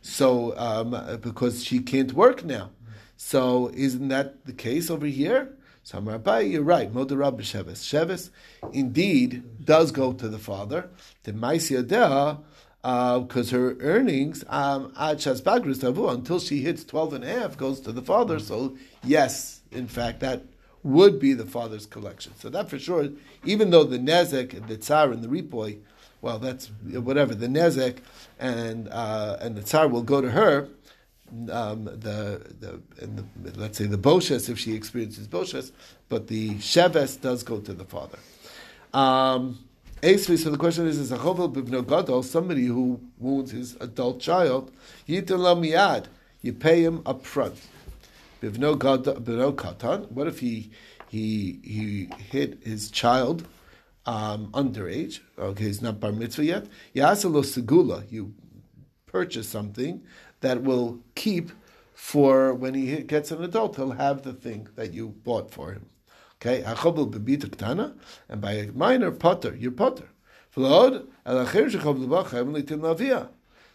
So 0.00 0.56
um, 0.56 1.20
because 1.20 1.64
she 1.64 1.80
can't 1.80 2.12
work 2.12 2.44
now, 2.44 2.70
so 3.16 3.70
isn't 3.74 4.08
that 4.08 4.46
the 4.46 4.52
case 4.52 4.90
over 4.90 5.06
here? 5.06 5.56
So 5.82 6.00
Abaye, 6.00 6.52
you're 6.52 6.62
right. 6.62 6.92
Modarab 6.92 7.40
b'sheves. 7.40 7.82
Sheves 7.82 8.30
indeed 8.72 9.64
does 9.64 9.90
go 9.90 10.12
to 10.12 10.28
the 10.28 10.38
father. 10.38 10.90
The 11.22 11.32
ma'aseh 11.32 11.86
dea 11.88 12.42
because 12.82 13.50
her 13.50 13.76
earnings 13.80 14.44
um, 14.48 14.92
until 14.96 16.40
she 16.40 16.60
hits 16.60 16.84
12 16.84 17.14
and 17.14 17.24
a 17.24 17.26
half 17.26 17.56
goes 17.56 17.80
to 17.80 17.92
the 17.92 18.02
father. 18.02 18.38
So 18.38 18.76
yes, 19.02 19.62
in 19.72 19.88
fact, 19.88 20.20
that 20.20 20.44
would 20.82 21.18
be 21.18 21.32
the 21.32 21.44
father's 21.46 21.86
collection. 21.86 22.32
So 22.38 22.48
that 22.50 22.70
for 22.70 22.78
sure, 22.78 23.08
even 23.44 23.70
though 23.70 23.84
the 23.84 23.98
nezek, 23.98 24.68
the 24.68 24.76
tsar, 24.76 25.10
and 25.10 25.22
the 25.22 25.28
ripoy, 25.28 25.80
well, 26.20 26.38
that's 26.38 26.66
whatever 26.92 27.34
the 27.34 27.46
nezek 27.46 27.98
and 28.38 28.88
uh, 28.88 29.36
and 29.40 29.56
the 29.56 29.62
tsar 29.62 29.88
will 29.88 30.02
go 30.02 30.20
to 30.20 30.30
her. 30.30 30.68
Um, 31.50 31.84
the 31.84 32.42
the, 32.60 32.80
the 32.96 33.24
let's 33.56 33.76
say 33.78 33.84
the 33.84 33.98
boshes 33.98 34.48
if 34.48 34.58
she 34.58 34.74
experiences 34.74 35.28
boshes, 35.28 35.72
but 36.08 36.26
the 36.28 36.54
sheves 36.56 37.20
does 37.20 37.42
go 37.42 37.60
to 37.60 37.72
the 37.72 37.84
father. 37.84 38.18
Um, 38.94 39.58
so 40.00 40.50
the 40.50 40.56
question 40.56 40.86
is, 40.86 40.98
is 40.98 41.10
a 41.10 41.18
chovel 41.18 41.52
b'bno 41.52 41.86
gadol, 41.86 42.22
somebody 42.22 42.66
who 42.66 43.00
wounds 43.18 43.50
his 43.50 43.74
adult 43.80 44.20
child, 44.20 44.70
yitin 45.08 46.06
you 46.40 46.52
pay 46.52 46.82
him 46.82 47.02
up 47.04 47.26
front. 47.26 47.60
B'bno 48.40 48.78
gadol, 48.78 49.14
b'no 49.16 49.52
katan, 49.52 50.08
what 50.12 50.28
if 50.28 50.38
he, 50.38 50.70
he, 51.08 51.58
he 51.64 52.08
hit 52.30 52.58
his 52.62 52.90
child 52.90 53.46
um, 54.08 54.48
underage, 54.52 55.20
okay, 55.38 55.64
he's 55.64 55.82
not 55.82 56.00
bar 56.00 56.12
mitzvah 56.12 56.44
yet, 56.44 56.66
yasalo 56.94 57.44
segula, 57.44 58.10
you 58.10 58.32
purchase 59.04 59.46
something 59.46 60.02
that 60.40 60.62
will 60.62 60.98
keep 61.14 61.50
for 61.92 62.54
when 62.54 62.72
he 62.72 63.02
gets 63.02 63.30
an 63.30 63.44
adult, 63.44 63.76
he'll 63.76 63.90
have 63.90 64.22
the 64.22 64.32
thing 64.32 64.66
that 64.76 64.94
you 64.94 65.08
bought 65.08 65.50
for 65.50 65.72
him. 65.72 65.84
Okay, 66.36 66.62
achobel 66.62 67.10
bebita 67.10 67.50
ktana, 67.50 67.94
and 68.30 68.40
by 68.40 68.52
a 68.52 68.72
minor 68.72 69.10
potter, 69.10 69.54
you're 69.54 69.72
potter. 69.72 70.08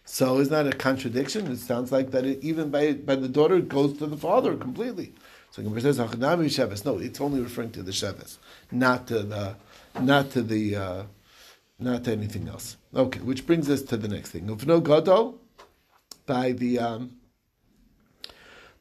So 0.06 0.40
is 0.40 0.50
not 0.50 0.68
a 0.68 0.72
contradiction? 0.72 1.52
It 1.52 1.60
sounds 1.60 1.92
like 1.92 2.12
that 2.12 2.26
it, 2.26 2.44
even 2.44 2.72
by 2.72 2.94
by 2.94 3.16
the 3.16 3.30
daughter 3.30 3.58
it 3.58 3.68
goes 3.70 3.98
to 4.00 4.08
the 4.08 4.18
father 4.18 4.56
completely. 4.56 5.14
So 5.52 5.62
Gemara 5.62 5.82
says 5.82 6.00
"Hachanami 6.00 6.46
sheves. 6.46 6.84
No, 6.84 6.98
it's 6.98 7.22
only 7.22 7.40
referring 7.42 7.72
to 7.74 7.84
the 7.84 7.92
sheves, 7.92 8.38
not 8.72 9.08
to 9.08 9.22
the 9.22 9.56
not 10.00 10.32
to 10.32 10.42
the 10.42 10.76
uh, 10.76 11.04
not 11.80 12.04
to 12.06 12.12
anything 12.12 12.48
else. 12.48 12.78
Okay, 12.96 13.20
which 13.20 13.46
brings 13.46 13.70
us 13.70 13.82
to 13.84 13.98
the 13.98 14.08
next 14.08 14.32
thing. 14.32 14.50
If 14.50 14.66
no 14.66 14.80
gadol 14.80 15.40
by 16.26 16.52
the 16.52 16.80
um, 16.80 17.18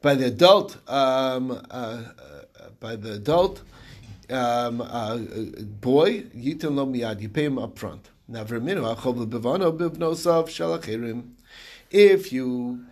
by 0.01 0.15
the 0.15 0.27
adult 0.27 0.77
um, 0.89 1.51
uh, 1.51 1.53
uh, 1.71 2.03
by 2.79 2.95
the 2.95 3.13
adult 3.13 3.61
um, 4.29 4.81
uh, 4.81 5.17
boy 5.81 6.21
yitin 6.35 6.75
lo 6.75 6.85
miyad 6.85 7.21
you 7.21 7.29
pay 7.29 7.45
him 7.45 7.57
up 7.57 7.77
front. 7.77 8.09
If 11.91 12.33
you 12.33 12.85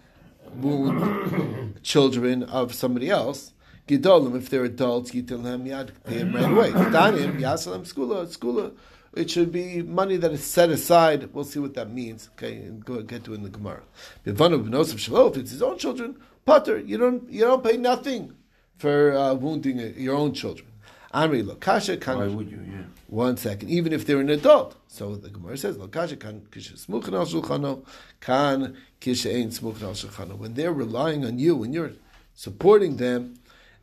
wound 0.55 1.79
children 1.83 2.43
of 2.43 2.73
somebody 2.73 3.09
else, 3.09 3.53
gidolim 3.91 4.37
if 4.37 4.49
they're 4.49 4.63
adults 4.63 5.11
yitin 5.11 5.43
lehem 5.43 5.65
miyad 5.65 5.91
pay 6.05 6.19
him 6.19 6.33
right 6.33 6.49
away. 6.49 6.71
Danim 6.71 7.39
yasalam 7.39 7.81
skula 7.91 8.25
skula. 8.25 8.71
It 9.13 9.29
should 9.29 9.51
be 9.51 9.81
money 9.81 10.15
that 10.15 10.31
is 10.31 10.43
set 10.43 10.69
aside. 10.69 11.33
We'll 11.33 11.43
see 11.43 11.59
what 11.59 11.73
that 11.73 11.91
means. 11.91 12.29
Okay, 12.33 12.55
and 12.55 12.83
go 12.83 13.01
get 13.01 13.25
to 13.25 13.33
it 13.33 13.35
in 13.35 13.43
the 13.43 13.49
Gemara. 13.49 13.83
Bivano 14.25 14.63
b'nosav 14.63 14.95
shalo. 14.95 15.31
If 15.31 15.37
it's 15.37 15.51
his 15.51 15.61
own 15.61 15.77
children, 15.77 16.15
potter. 16.45 16.79
You 16.79 16.97
don't 16.97 17.29
you 17.29 17.41
don't 17.41 17.63
pay 17.63 17.75
nothing 17.75 18.33
for 18.77 19.13
uh, 19.13 19.33
wounding 19.33 19.79
uh, 19.79 19.91
your 19.97 20.15
own 20.15 20.33
children. 20.33 20.67
Amri 21.13 21.43
lokasha 21.43 21.99
kan. 21.99 22.19
Why 22.19 22.27
would 22.27 22.49
you? 22.49 22.59
Yeah. 22.65 22.83
One 23.07 23.35
second, 23.35 23.69
even 23.69 23.91
if 23.91 24.05
they're 24.05 24.21
an 24.21 24.29
adult. 24.29 24.77
So 24.87 25.17
the 25.17 25.29
Gemara 25.29 25.57
says, 25.57 25.77
"Lokasha 25.77 26.17
kan 26.17 26.47
kisha 26.49 26.73
smuchan 26.85 27.13
al 27.13 27.25
shulchano, 27.25 27.85
kan 28.21 28.77
kisha 29.01 29.35
ein 29.35 29.49
smuchan 29.49 29.83
al 29.83 29.93
shulchano." 29.93 30.37
When 30.37 30.53
they're 30.53 30.71
relying 30.71 31.25
on 31.25 31.37
you, 31.37 31.57
when 31.57 31.73
you're 31.73 31.91
supporting 32.33 32.95
them, 32.95 33.35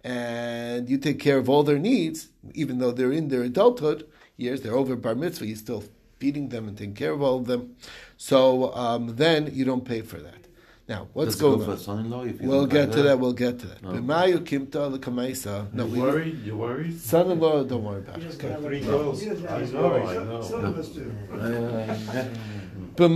and 0.05 0.89
you 0.89 0.99
take 0.99 1.19
care 1.19 1.39
of 1.39 1.49
all 1.49 1.63
their 1.63 1.79
needs, 1.79 2.29
even 2.55 2.79
though 2.79 2.93
they're 2.93 3.13
in 3.13 3.29
their 3.29 3.43
adulthood 3.43 4.07
years, 4.37 4.63
they're 4.63 4.75
over 4.77 4.97
bar 4.97 5.15
mitzvah, 5.15 5.47
you're 5.47 5.57
still 5.57 5.85
feeding 6.19 6.49
them 6.49 6.67
and 6.69 6.77
taking 6.77 6.95
care 6.95 7.13
of 7.13 7.23
all 7.23 7.39
of 7.39 7.47
them. 7.47 7.77
So 8.17 8.75
um, 8.75 9.17
then 9.17 9.51
you 9.53 9.65
don't 9.65 9.85
pay 9.85 10.01
for 10.03 10.19
that. 10.19 10.35
Now, 10.89 11.07
what's 11.13 11.33
Does 11.33 11.41
it 11.41 11.43
go 11.43 11.57
going 11.57 11.71
on? 11.71 11.77
son-in-law 11.79 12.23
if 12.25 12.41
you 12.41 12.49
We'll 12.49 12.65
get 12.67 12.93
to 12.93 13.03
that. 13.03 13.19
We'll 13.21 13.35
get 13.35 13.59
to 13.59 13.67
that. 13.67 13.83
No. 13.83 13.91
B'mayu. 13.91 15.75
No, 15.75 15.85
You 15.85 15.93
we, 15.93 16.01
worried? 16.01 16.39
You 16.47 16.57
worried? 16.57 16.99
son-in-law, 16.99 17.65
don't 17.65 17.85
worry 17.85 17.99
about 17.99 18.17
He 18.23 18.27
it. 18.27 18.33
Three 18.63 18.81
a- 18.81 18.85
girls. 18.87 19.21
he 19.21 19.29
doesn't 19.29 19.47
have 19.47 19.63
I 19.63 19.73
know. 19.73 20.07
I 20.07 20.15
Some- 20.15 20.29
know. 20.29 20.43
Some 20.43 20.65
of 20.65 20.79
us 20.79 20.89
do. 20.89 21.13
So 22.99 23.07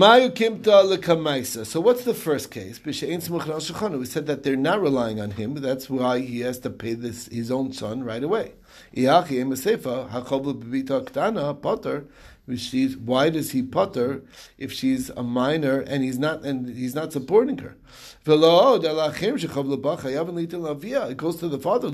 what's 1.81 2.05
the 2.05 2.15
first 2.15 2.53
case? 2.53 2.81
We 2.85 2.93
said 2.93 4.27
that 4.27 4.43
they're 4.45 4.55
not 4.55 4.81
relying 4.81 5.21
on 5.21 5.33
him. 5.33 5.55
That's 5.55 5.91
why 5.91 6.21
he 6.21 6.39
has 6.43 6.61
to 6.61 6.71
pay 6.71 6.95
this 6.95 7.27
his 7.27 7.51
own 7.51 7.73
son 7.73 8.05
right 8.05 8.23
away. 8.23 8.53
Why 13.05 13.31
does 13.31 13.51
he 13.51 13.63
potter 13.65 14.23
if 14.57 14.73
she's 14.73 15.11
a 15.11 15.23
minor 15.25 15.81
and 15.81 16.05
he's 16.05 16.19
not 16.21 16.45
and 16.45 16.69
he's 16.69 16.95
not 16.95 17.13
supporting 17.13 17.59
her? 17.59 17.75
It 18.25 18.41
goes 21.17 21.37
to 21.41 21.49
the 21.49 21.59
father. 21.59 21.91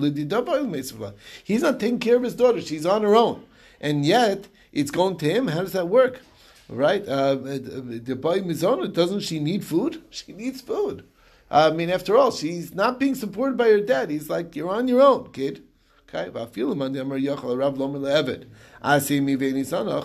He's 1.42 1.62
not 1.62 1.80
taking 1.80 2.00
care 2.00 2.16
of 2.16 2.22
his 2.22 2.34
daughter. 2.34 2.60
She's 2.60 2.84
on 2.84 3.00
her 3.00 3.16
own, 3.16 3.46
and 3.80 4.04
yet 4.04 4.48
it's 4.74 4.90
going 4.90 5.16
to 5.16 5.26
him. 5.26 5.48
How 5.48 5.62
does 5.62 5.72
that 5.72 5.88
work? 5.88 6.20
Right? 6.68 7.06
Uh, 7.08 7.34
the 7.34 8.16
boy 8.20 8.40
mizona 8.40 8.92
doesn't 8.92 9.20
she 9.20 9.38
need 9.40 9.64
food? 9.64 10.02
She 10.10 10.32
needs 10.32 10.60
food. 10.60 11.04
I 11.50 11.70
mean, 11.70 11.88
after 11.88 12.16
all, 12.16 12.30
she's 12.30 12.74
not 12.74 13.00
being 13.00 13.14
supported 13.14 13.56
by 13.56 13.68
her 13.68 13.80
dad. 13.80 14.10
He's 14.10 14.28
like, 14.28 14.54
you're 14.54 14.68
on 14.68 14.86
your 14.86 15.00
own, 15.00 15.32
kid. 15.32 15.62
Okay. 16.02 16.30
A 16.34 16.46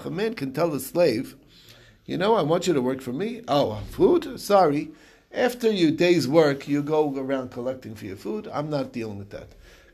man 0.10 0.34
can 0.36 0.54
tell 0.54 0.74
a 0.74 0.80
slave, 0.80 1.36
You 2.06 2.18
know, 2.18 2.36
I 2.36 2.42
want 2.42 2.68
you 2.68 2.74
to 2.74 2.82
work 2.82 3.02
for 3.02 3.14
me. 3.14 3.42
Oh, 3.48 3.82
food? 3.92 4.40
Sorry. 4.40 4.92
After 5.34 5.72
your 5.72 5.92
day's 5.92 6.28
work, 6.28 6.68
you 6.68 6.84
go 6.84 7.14
around 7.18 7.52
collecting 7.52 7.96
for 7.96 8.06
your 8.06 8.18
food. 8.18 8.48
I'm 8.54 8.70
not 8.70 8.94
dealing 8.94 9.18
with 9.18 9.32
that. 9.32 9.50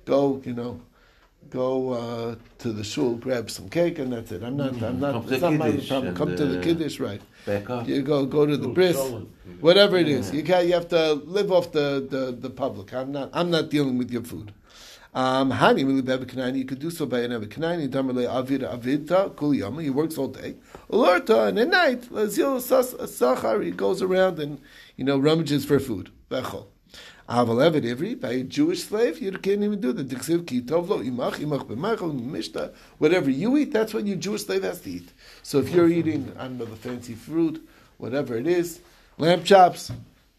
Go, 0.06 0.42
you 0.46 0.54
know, 0.54 0.82
go 1.50 1.94
uh, 1.94 2.36
to 2.60 2.72
the 2.72 2.84
shul, 2.84 3.16
grab 3.16 3.50
some 3.50 3.70
cake, 3.70 4.00
and 4.00 4.14
that's 4.14 4.32
it. 4.32 4.44
I'm 4.44 4.58
not. 4.58 4.82
I'm 4.82 5.00
not. 5.00 5.14
Come 5.14 5.24
to 5.28 5.34
It's 5.34 5.42
the 5.42 5.50
not 5.50 5.60
my 5.60 5.72
problem. 5.88 6.16
Come 6.16 6.36
to 6.36 6.46
the 6.46 6.60
uh, 6.60 6.64
kiddush, 6.64 7.00
right? 7.00 7.22
Back 7.46 7.70
up. 7.70 7.88
You 7.88 8.02
go 8.02 8.26
go 8.26 8.46
to 8.46 8.58
the 8.58 8.68
bris, 8.68 8.96
solid. 8.98 9.28
whatever 9.60 9.98
it 9.98 10.08
is. 10.08 10.32
You 10.34 10.44
can 10.44 10.68
You 10.68 10.74
have 10.74 10.88
to 10.90 11.14
live 11.14 11.52
off 11.52 11.72
the, 11.72 12.06
the, 12.10 12.32
the 12.32 12.50
public. 12.50 12.94
I'm 12.94 13.12
not. 13.12 13.30
I'm 13.34 13.50
not 13.50 13.70
dealing 13.70 13.98
with 13.98 14.12
your 14.12 14.24
food. 14.24 14.54
Um, 15.12 15.52
Hani 15.52 15.88
really 15.88 16.04
bebe 16.04 16.26
kanani. 16.26 16.60
You 16.60 16.66
could 16.66 16.80
do 16.80 16.92
so 16.92 17.08
by 17.08 17.22
an 17.22 17.32
ebe 17.34 17.50
kanani. 17.50 17.90
Damarle 17.90 18.28
avid 18.28 18.62
avidta 18.62 19.36
kul 19.36 19.56
yama. 19.56 19.82
He 19.82 19.90
works 19.90 20.18
all 20.20 20.28
day. 20.28 20.56
Alerta 20.92 21.48
and 21.48 21.58
at 21.58 21.68
night 21.70 22.02
lazil 22.12 22.62
sas- 22.62 22.94
sachar. 22.94 23.64
He 23.64 23.72
goes 23.72 24.04
around 24.04 24.38
and 24.40 24.60
you 24.98 25.04
know 25.04 25.18
rummages 25.18 25.66
for 25.66 25.80
food. 25.80 26.12
Bechol. 26.30 26.68
Aval 27.30 27.62
Eved 27.70 27.84
Ivri, 27.84 28.20
by 28.20 28.32
a 28.32 28.44
Jewish 28.44 28.86
slave, 28.86 29.20
you 29.20 29.32
can't 29.34 29.62
even 29.62 29.80
do 29.80 29.94
that. 29.94 30.08
Dixiv 30.08 30.46
imach, 30.46 31.36
imach 31.36 31.68
mishta. 31.68 32.74
Whatever 32.98 33.30
you 33.30 33.56
eat, 33.56 33.72
that's 33.72 33.94
what 33.94 34.08
your 34.08 34.16
Jewish 34.16 34.46
slave 34.46 34.64
has 34.64 34.82
to 34.82 34.90
eat. 34.90 35.14
So 35.44 35.60
if 35.60 35.70
you're 35.70 35.90
eating, 35.90 36.34
I 36.40 36.46
don't 36.46 36.58
know, 36.58 36.66
the 36.66 36.76
fancy 36.76 37.14
fruit, 37.14 37.64
whatever 37.98 38.36
it 38.36 38.48
is, 38.48 38.82
lamb 39.20 39.44
chops, 39.44 39.92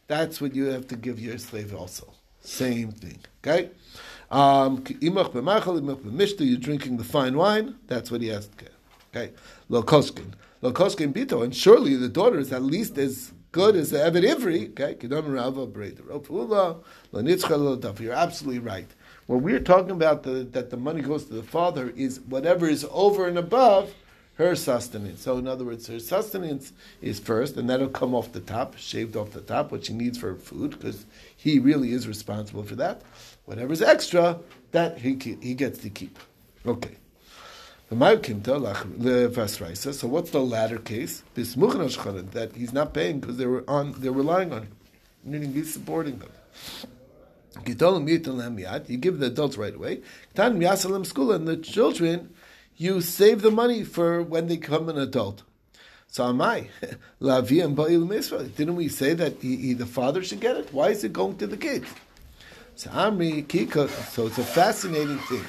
that's 0.09 0.41
what 0.41 0.57
you 0.57 0.65
have 0.65 0.89
to 0.89 0.97
give 0.97 1.21
your 1.21 1.39
slave 1.39 1.73
also. 1.73 2.13
Same 2.41 2.91
thing. 2.91 3.21
Okay? 3.45 3.71
Um, 4.29 4.83
imach 4.83 5.31
b'machal, 5.33 5.81
imach 5.81 6.01
b'mishta, 6.01 6.41
you're 6.41 6.59
drinking 6.59 6.97
the 6.97 7.05
fine 7.05 7.37
wine, 7.37 7.77
that's 7.87 8.11
what 8.11 8.21
he 8.21 8.29
has 8.29 8.49
to 8.49 8.57
get. 8.57 8.73
Okay? 9.15 9.33
Lo 9.69 9.85
koskin. 9.85 10.33
Lo 10.61 10.73
koskin 10.73 11.13
bito, 11.13 11.45
and 11.45 11.55
surely 11.55 11.95
the 11.95 12.09
daughter 12.09 12.41
is 12.41 12.53
at 12.53 12.65
least 12.65 12.99
as 12.99 13.33
good 13.53 13.77
as 13.77 13.91
the 13.91 13.99
Eved 13.99 14.25
Ivri. 14.25 14.71
Okay? 14.71 14.95
Kedam 14.95 15.33
Rava 15.33 15.67
Breda. 15.67 16.03
You're 18.03 18.13
absolutely 18.13 18.59
right. 18.59 18.89
When 19.27 19.43
we're 19.43 19.61
talking 19.61 19.93
about 19.93 20.23
the, 20.23 20.45
that 20.53 20.71
the 20.71 20.77
money 20.77 21.03
goes 21.03 21.27
to 21.27 21.35
the 21.35 21.43
father 21.43 21.93
is 21.97 22.21
whatever 22.21 22.69
is 22.69 22.87
over 22.91 23.29
and 23.29 23.39
above 23.39 23.95
her 24.35 24.57
sustenance. 24.57 25.21
So 25.21 25.37
in 25.37 25.47
other 25.47 25.65
words, 25.65 25.87
her 25.87 26.01
sustenance 26.01 26.73
is 27.03 27.21
first, 27.21 27.57
and 27.57 27.69
that'll 27.69 27.89
come 27.89 28.15
off 28.15 28.33
the 28.33 28.41
top, 28.41 28.77
shaved 28.79 29.15
off 29.15 29.33
the 29.33 29.43
top, 29.43 29.71
what 29.71 29.85
she 29.85 29.93
needs 29.93 30.17
for 30.17 30.35
food, 30.35 30.71
because 30.71 31.05
he 31.37 31.59
really 31.59 31.93
is 31.93 32.09
responsible 32.09 32.63
for 32.63 32.75
that. 32.77 33.03
Whatever's 33.45 33.83
extra, 33.83 34.39
that 34.73 34.99
he 34.99 35.15
he 35.43 35.55
gets 35.55 35.79
to 35.81 35.91
keep. 35.91 36.19
Okay. 36.65 36.97
So 40.01 40.07
what's 40.09 40.31
the 40.31 40.41
latter 40.41 40.79
case? 40.79 41.23
That 41.35 42.55
he's 42.55 42.73
not 42.73 42.95
paying 42.95 43.19
because 43.21 43.37
they 43.37 43.47
were 43.47 43.65
on, 43.69 43.95
they're 43.99 44.13
relying 44.13 44.53
on 44.53 44.63
him, 44.63 44.73
meaning 45.25 45.53
he's 45.53 45.73
supporting 45.73 46.19
them. 46.19 46.31
You 48.89 48.97
give 48.97 49.19
the 49.19 49.27
adults 49.27 49.57
right 49.59 49.75
away. 49.75 50.01
school 51.05 51.33
And 51.33 51.49
the 51.49 51.57
children, 51.57 52.33
you 52.77 53.01
save 53.01 53.43
the 53.43 53.51
money 53.51 53.83
for 53.85 54.23
when 54.23 54.47
they 54.47 54.57
become 54.57 54.89
an 54.89 54.97
adult. 54.99 55.43
So 56.07 56.29
am 56.29 56.41
I. 56.41 56.69
Didn't 57.21 58.77
we 58.77 58.89
say 58.89 59.15
that 59.15 59.43
he, 59.43 59.57
he- 59.57 59.75
the 59.75 59.87
father 59.87 60.23
should 60.23 60.41
get 60.41 60.57
it? 60.57 60.73
Why 60.73 60.91
is 60.91 61.03
it 61.05 61.13
going 61.13 61.37
to 61.39 61.47
the 61.47 61.57
kids? 61.57 61.87
So 62.77 62.91
So 64.11 64.27
it's 64.27 64.39
a 64.39 64.45
fascinating 64.45 65.19
thing. 65.19 65.45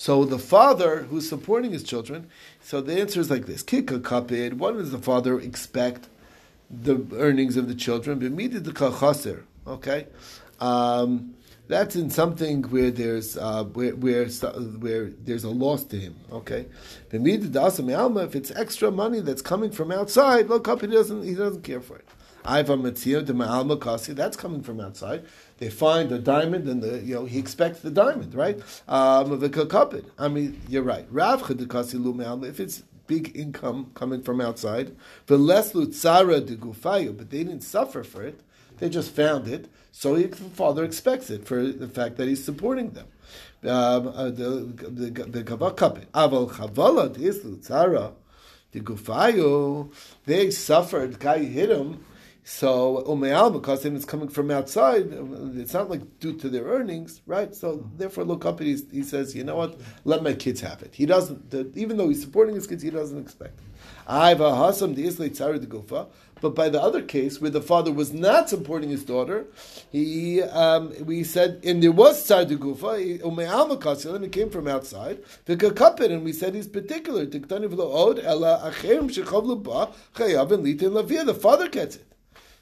So 0.00 0.24
the 0.24 0.38
father 0.38 1.02
who's 1.02 1.28
supporting 1.28 1.72
his 1.72 1.82
children. 1.82 2.30
So 2.62 2.80
the 2.80 2.98
answer 2.98 3.20
is 3.20 3.28
like 3.28 3.44
this: 3.44 3.62
Kika 3.62 4.00
kapid. 4.00 4.54
What 4.54 4.72
does 4.78 4.92
the 4.92 4.98
father 4.98 5.38
expect 5.38 6.08
the 6.70 7.04
earnings 7.16 7.58
of 7.58 7.68
the 7.68 7.74
children? 7.74 8.18
The. 8.18 9.44
Okay, 9.66 10.06
um, 10.58 11.34
that's 11.68 11.96
in 11.96 12.08
something 12.08 12.62
where 12.62 12.90
there's 12.90 13.36
uh, 13.36 13.64
where 13.64 13.94
where 13.94 14.26
where 14.26 15.10
there's 15.10 15.44
a 15.44 15.50
loss 15.50 15.84
to 15.84 15.98
him. 15.98 16.16
Okay, 16.32 16.64
alma. 17.12 18.20
If 18.24 18.34
it's 18.34 18.50
extra 18.52 18.90
money 18.90 19.20
that's 19.20 19.42
coming 19.42 19.70
from 19.70 19.92
outside, 19.92 20.48
lo 20.48 20.60
kapid 20.60 20.92
doesn't 20.92 21.24
he 21.24 21.34
doesn't 21.34 21.62
care 21.62 21.82
for 21.82 21.98
it. 21.98 22.08
Iva 22.44 22.76
Metzia 22.76 23.24
de 23.24 23.32
Ma'alma 23.32 23.80
Kasi, 23.80 24.12
that's 24.12 24.36
coming 24.36 24.62
from 24.62 24.80
outside. 24.80 25.24
They 25.58 25.70
find 25.70 26.10
a 26.10 26.18
diamond 26.18 26.68
and 26.68 26.82
the 26.82 26.98
you 27.00 27.14
know 27.14 27.24
he 27.26 27.38
expects 27.38 27.80
the 27.80 27.90
diamond, 27.90 28.34
right? 28.34 28.58
Um 28.88 29.38
the 29.38 29.48
kakapid. 29.48 30.06
I 30.18 30.28
mean, 30.28 30.60
you're 30.68 30.82
right. 30.82 31.06
Rav 31.10 31.42
Chedekasi 31.42 32.02
Lu 32.02 32.14
Ma'alma, 32.14 32.48
if 32.48 32.60
it's 32.60 32.82
big 33.06 33.36
income 33.36 33.90
coming 33.94 34.22
from 34.22 34.40
outside, 34.40 34.94
the 35.26 35.36
less 35.36 35.72
Lutzara 35.72 36.44
de 36.46 36.56
Gufayu, 36.56 37.16
but 37.16 37.30
they 37.30 37.44
didn't 37.44 37.62
suffer 37.62 38.04
for 38.04 38.22
it. 38.22 38.40
They 38.78 38.88
just 38.88 39.10
found 39.10 39.48
it. 39.48 39.68
So 39.92 40.14
he, 40.14 40.24
the 40.24 40.36
father 40.36 40.84
expects 40.84 41.28
it 41.28 41.46
for 41.46 41.66
the 41.66 41.88
fact 41.88 42.16
that 42.16 42.28
he's 42.28 42.42
supporting 42.42 42.90
them. 42.90 43.08
Um, 43.62 44.08
uh, 44.08 44.30
the 44.30 44.72
the 44.88 45.44
kavakapit. 45.44 46.06
Aval 46.14 46.50
chavala 46.50 47.18
is 47.18 47.40
Lutzara. 47.40 48.14
The 48.72 48.80
Gufayu, 48.80 49.92
they 50.26 50.50
suffered, 50.52 51.18
guy 51.18 51.38
hit 51.38 51.70
him. 51.70 52.04
So 52.52 53.04
umeal 53.06 53.52
because 53.52 53.84
it's 53.84 54.04
coming 54.04 54.28
from 54.28 54.50
outside. 54.50 55.06
It's 55.54 55.72
not 55.72 55.88
like 55.88 56.18
due 56.18 56.36
to 56.38 56.48
their 56.48 56.64
earnings, 56.64 57.22
right? 57.24 57.54
So 57.54 57.88
therefore, 57.96 58.24
look 58.24 58.44
up 58.44 58.58
he, 58.58 58.76
he 58.90 59.04
says, 59.04 59.36
you 59.36 59.44
know 59.44 59.54
what? 59.54 59.80
Let 60.04 60.24
my 60.24 60.32
kids 60.32 60.60
have 60.60 60.82
it. 60.82 60.92
He 60.92 61.06
doesn't, 61.06 61.50
the, 61.50 61.70
even 61.76 61.96
though 61.96 62.08
he's 62.08 62.20
supporting 62.20 62.56
his 62.56 62.66
kids, 62.66 62.82
he 62.82 62.90
doesn't 62.90 63.18
expect. 63.18 63.60
I've 64.04 64.38
hasam 64.38 64.96
the 64.96 65.06
islay 65.06 65.28
de 65.28 65.66
gufa. 65.66 66.08
But 66.40 66.56
by 66.56 66.68
the 66.68 66.82
other 66.82 67.02
case, 67.02 67.40
where 67.40 67.52
the 67.52 67.62
father 67.62 67.92
was 67.92 68.12
not 68.12 68.48
supporting 68.48 68.90
his 68.90 69.04
daughter, 69.04 69.46
he 69.92 70.42
um, 70.42 70.92
we 71.06 71.22
said, 71.22 71.60
and 71.64 71.80
there 71.80 71.92
was 71.92 72.26
tzar 72.26 72.44
de 72.46 72.56
gufa 72.56 73.20
umeal 73.20 73.70
makasi, 73.70 74.12
and 74.12 74.24
it 74.24 74.32
came 74.32 74.50
from 74.50 74.66
outside. 74.66 75.22
The 75.44 75.56
kakapit, 75.56 76.10
and 76.10 76.24
we 76.24 76.32
said 76.32 76.56
he's 76.56 76.66
particular. 76.66 77.26
Tiktani 77.26 77.68
v'lo 77.68 77.94
od 77.94 78.18
ela 78.18 78.60
acherim 78.64 79.08
shechavlu 79.08 79.62
ba 79.62 79.92
chayav 80.16 80.50
and 80.50 80.64
litin 80.64 80.90
lavia. 80.90 81.24
The 81.24 81.32
father 81.32 81.68
gets 81.68 81.94
it. 81.94 82.09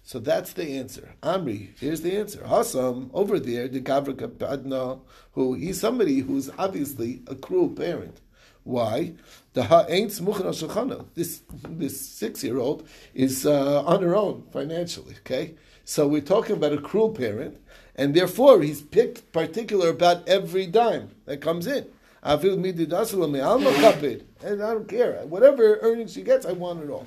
So 0.09 0.19
that's 0.19 0.55
the 0.55 0.79
answer. 0.79 1.11
Amri, 1.23 1.79
here's 1.79 2.01
the 2.01 2.17
answer. 2.17 2.43
Hassam, 2.47 3.11
over 3.13 3.39
there, 3.39 3.69
the 3.69 3.83
Gavrika 3.83 4.39
Padna, 4.39 5.01
who 5.33 5.53
he's 5.53 5.81
somebody 5.81 6.21
who's 6.21 6.49
obviously 6.57 7.21
a 7.27 7.35
cruel 7.35 7.69
parent. 7.69 8.23
Why? 8.65 9.13
The 9.53 9.65
ha 9.65 9.85
ain't 9.87 10.13
smuchin 10.13 10.47
al. 10.47 11.07
This 11.15 11.43
this 11.69 12.01
six 12.01 12.43
year 12.43 12.57
old 12.57 12.89
is 13.13 13.45
uh, 13.45 13.85
on 13.85 14.01
her 14.01 14.17
own 14.17 14.45
financially. 14.51 15.15
Okay, 15.19 15.57
so 15.85 16.09
we're 16.09 16.23
talking 16.23 16.57
about 16.57 16.73
a 16.73 16.81
cruel 16.81 17.11
parent, 17.11 17.59
and 17.95 18.15
therefore 18.15 18.63
he's 18.63 18.81
picked 18.81 19.31
particular 19.33 19.91
about 19.91 20.27
every 20.27 20.67
dime 20.67 21.11
that 21.27 21.43
comes 21.43 21.67
in. 21.67 21.87
Avil 22.23 22.57
mididasala 22.57 23.31
me'alma 23.31 23.71
kapid, 23.73 24.25
and 24.43 24.63
I 24.63 24.73
don't 24.73 24.89
care 24.89 25.15
whatever 25.27 25.79
earnings 25.83 26.13
she 26.13 26.23
gets, 26.23 26.47
I 26.47 26.53
want 26.53 26.83
it 26.83 26.91
all. 26.91 27.07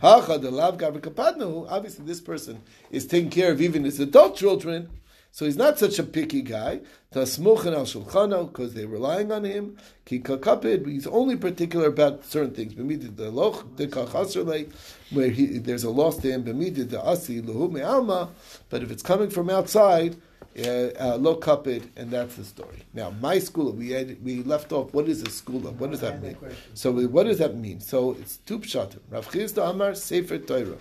Obviously, 0.00 2.04
this 2.04 2.20
person 2.20 2.62
is 2.90 3.06
taking 3.06 3.30
care 3.30 3.50
of 3.50 3.60
even 3.60 3.84
his 3.84 3.98
adult 3.98 4.36
children, 4.36 4.90
so 5.32 5.44
he's 5.44 5.56
not 5.56 5.78
such 5.78 5.98
a 5.98 6.04
picky 6.04 6.42
guy. 6.42 6.80
Tasmuchan 7.12 7.74
al 7.74 7.84
shulchano 7.84 8.46
because 8.46 8.74
they're 8.74 8.86
relying 8.86 9.32
on 9.32 9.44
him. 9.44 9.76
Ki 10.04 10.20
kakapid. 10.20 10.86
He's 10.86 11.06
only 11.06 11.36
particular 11.36 11.88
about 11.88 12.24
certain 12.24 12.54
things. 12.54 12.74
B'midid 12.74 13.16
the 13.16 13.30
loch 13.30 13.76
the 13.76 14.66
where 15.10 15.30
he, 15.30 15.58
there's 15.58 15.84
a 15.84 15.90
loss 15.90 16.18
to 16.18 16.30
him. 16.30 16.44
B'midid 16.44 16.90
the 16.90 17.02
asi 17.02 17.42
luhu 17.42 17.70
me'alma. 17.70 18.30
But 18.68 18.82
if 18.82 18.90
it's 18.90 19.02
coming 19.02 19.30
from 19.30 19.50
outside. 19.50 20.16
Uh, 20.56 21.16
low 21.16 21.36
kapid, 21.36 21.88
and 21.96 22.10
that's 22.10 22.34
the 22.34 22.44
story. 22.44 22.82
Now, 22.92 23.10
my 23.20 23.36
segula, 23.36 23.72
we 23.72 23.90
had, 23.90 24.24
we 24.24 24.42
left 24.42 24.72
off. 24.72 24.92
What 24.92 25.08
is 25.08 25.22
a 25.22 25.26
segula? 25.26 25.72
What 25.74 25.92
does 25.92 26.00
that 26.00 26.20
mean? 26.20 26.36
So, 26.74 26.90
we, 26.90 27.06
what 27.06 27.26
does 27.26 27.38
that 27.38 27.56
mean? 27.56 27.80
So, 27.80 28.16
it's 28.18 28.38
two 28.38 28.58
pshatim. 28.58 28.98
Rav 29.08 29.28
Chisda 29.30 29.70
Amar 29.70 29.94
Sefer 29.94 30.38
Torah. 30.38 30.76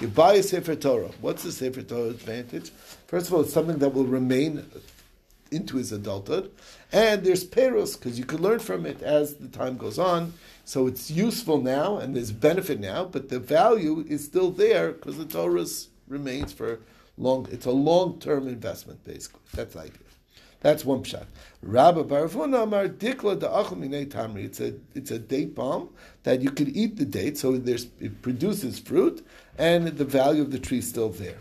You 0.00 0.08
buy 0.08 0.34
a 0.34 0.42
Sefer 0.44 0.76
Torah. 0.76 1.10
What's 1.20 1.42
the 1.42 1.50
Sefer 1.50 1.82
Torah 1.82 2.10
advantage? 2.10 2.70
First 3.08 3.26
of 3.26 3.34
all, 3.34 3.40
it's 3.40 3.52
something 3.52 3.78
that 3.78 3.94
will 3.94 4.04
remain 4.04 4.64
into 5.50 5.76
his 5.76 5.92
adulthood, 5.92 6.50
and 6.92 7.24
there's 7.24 7.44
peros 7.44 7.98
because 7.98 8.18
you 8.18 8.24
can 8.24 8.42
learn 8.42 8.58
from 8.58 8.86
it 8.86 9.02
as 9.02 9.34
the 9.34 9.48
time 9.48 9.76
goes 9.76 9.98
on. 9.98 10.32
So 10.64 10.86
it's 10.86 11.10
useful 11.10 11.60
now, 11.60 11.98
and 11.98 12.14
there's 12.16 12.32
benefit 12.32 12.80
now, 12.80 13.04
but 13.04 13.28
the 13.28 13.38
value 13.38 14.04
is 14.08 14.24
still 14.24 14.50
there 14.50 14.92
because 14.92 15.16
the 15.18 15.24
Torah 15.24 15.64
remains 16.08 16.52
for 16.52 16.80
long. 17.18 17.48
It's 17.50 17.66
a 17.66 17.70
long-term 17.70 18.48
investment, 18.48 19.04
basically. 19.04 19.40
That's 19.54 19.74
the 19.74 19.80
idea. 19.80 19.98
That's 20.60 20.84
one 20.84 21.02
pshat. 21.02 21.26
Rabbi 21.62 22.00
Barafuna 22.00 22.62
Amar 22.62 22.88
Dikla 22.88 23.38
Da'achel 23.38 24.06
Tamri. 24.08 24.44
It's 24.44 24.60
a 24.60 24.74
it's 24.94 25.10
a 25.10 25.18
date 25.18 25.54
palm 25.54 25.90
that 26.22 26.40
you 26.40 26.50
could 26.50 26.68
eat 26.76 26.96
the 26.96 27.04
date, 27.04 27.38
so 27.38 27.56
there's 27.56 27.86
it 28.00 28.22
produces 28.22 28.78
fruit, 28.78 29.24
and 29.58 29.86
the 29.86 30.04
value 30.04 30.42
of 30.42 30.50
the 30.50 30.58
tree 30.58 30.78
is 30.78 30.88
still 30.88 31.10
there. 31.10 31.38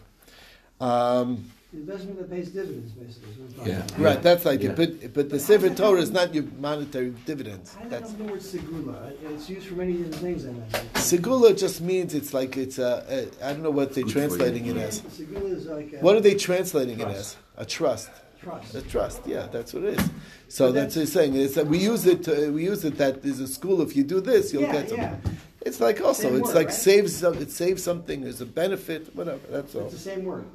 Um, 0.79 1.49
Investment 1.75 2.17
that 2.19 2.29
pays 2.31 2.49
dividends, 2.49 2.91
basically. 2.93 3.31
is 3.31 3.37
what 3.37 3.45
it's 3.49 3.55
talking 3.55 3.71
Yeah. 3.73 3.79
about. 3.85 3.99
Right, 3.99 4.23
that's 4.23 4.45
like 4.45 4.63
Yeah. 4.63 4.69
it. 4.71 4.75
But 4.77 5.13
but 5.13 5.29
the 5.29 5.39
Sefer 5.39 5.69
Torah 5.69 5.99
is 6.01 6.11
not 6.11 6.33
your 6.33 6.45
monetary 6.59 7.13
dividends. 7.25 7.75
I 7.77 7.81
don't 7.81 7.89
That's 7.91 8.11
know 8.13 8.17
the 8.25 8.31
word 8.31 8.41
segula. 8.41 9.11
It's 9.33 9.49
used 9.49 9.67
for 9.67 9.75
many 9.75 9.93
different 9.93 10.15
things. 10.15 10.45
I 10.45 10.49
imagine. 10.49 10.89
segula 10.95 11.57
just 11.57 11.81
means 11.81 12.13
it's 12.13 12.33
like 12.33 12.55
it's 12.57 12.79
a, 12.79 13.03
a 13.41 13.45
I 13.47 13.51
don't 13.53 13.63
know 13.63 13.71
what 13.71 13.93
they're 13.93 14.03
Good 14.05 14.13
translating 14.13 14.65
it 14.67 14.77
as. 14.77 15.01
Segula 15.01 15.51
is 15.51 15.65
like 15.67 15.93
a 15.93 15.97
What 15.97 16.15
are 16.15 16.21
they 16.21 16.35
translating 16.35 16.99
it 16.99 17.07
as? 17.07 17.35
A 17.57 17.65
trust. 17.65 18.09
trust. 18.41 18.75
A 18.75 18.81
trust. 18.81 19.21
Yeah, 19.25 19.47
that's 19.51 19.73
what 19.73 19.83
it 19.83 19.99
is. 19.99 20.09
So 20.47 20.67
But 20.67 20.75
that's 20.75 20.95
what 20.95 21.01
he's 21.01 21.11
saying. 21.13 21.35
It's 21.35 21.55
that 21.55 21.67
we 21.67 21.77
use 21.79 22.05
it. 22.05 22.23
To, 22.23 22.51
we 22.53 22.63
use 22.63 22.85
it 22.85 22.97
that 22.99 23.21
there's 23.23 23.41
a 23.41 23.49
segula. 23.55 23.83
If 23.87 23.95
you 23.97 24.03
do 24.03 24.21
this, 24.21 24.53
you'll 24.53 24.63
yeah, 24.63 24.71
get 24.71 24.89
something. 24.89 25.19
yeah. 25.25 25.65
It's 25.67 25.79
like 25.81 25.99
also. 25.99 26.23
Same 26.29 26.35
it's 26.37 26.47
word, 26.47 26.55
like 26.55 26.67
right? 26.67 26.73
saves. 26.73 27.23
It 27.23 27.51
saves 27.51 27.83
something. 27.83 28.21
There's 28.21 28.39
a 28.41 28.45
benefit. 28.45 29.13
Whatever. 29.15 29.41
That's 29.49 29.73
all. 29.75 29.85
It's 29.85 29.93
the 29.93 29.99
same 29.99 30.23
word. 30.25 30.45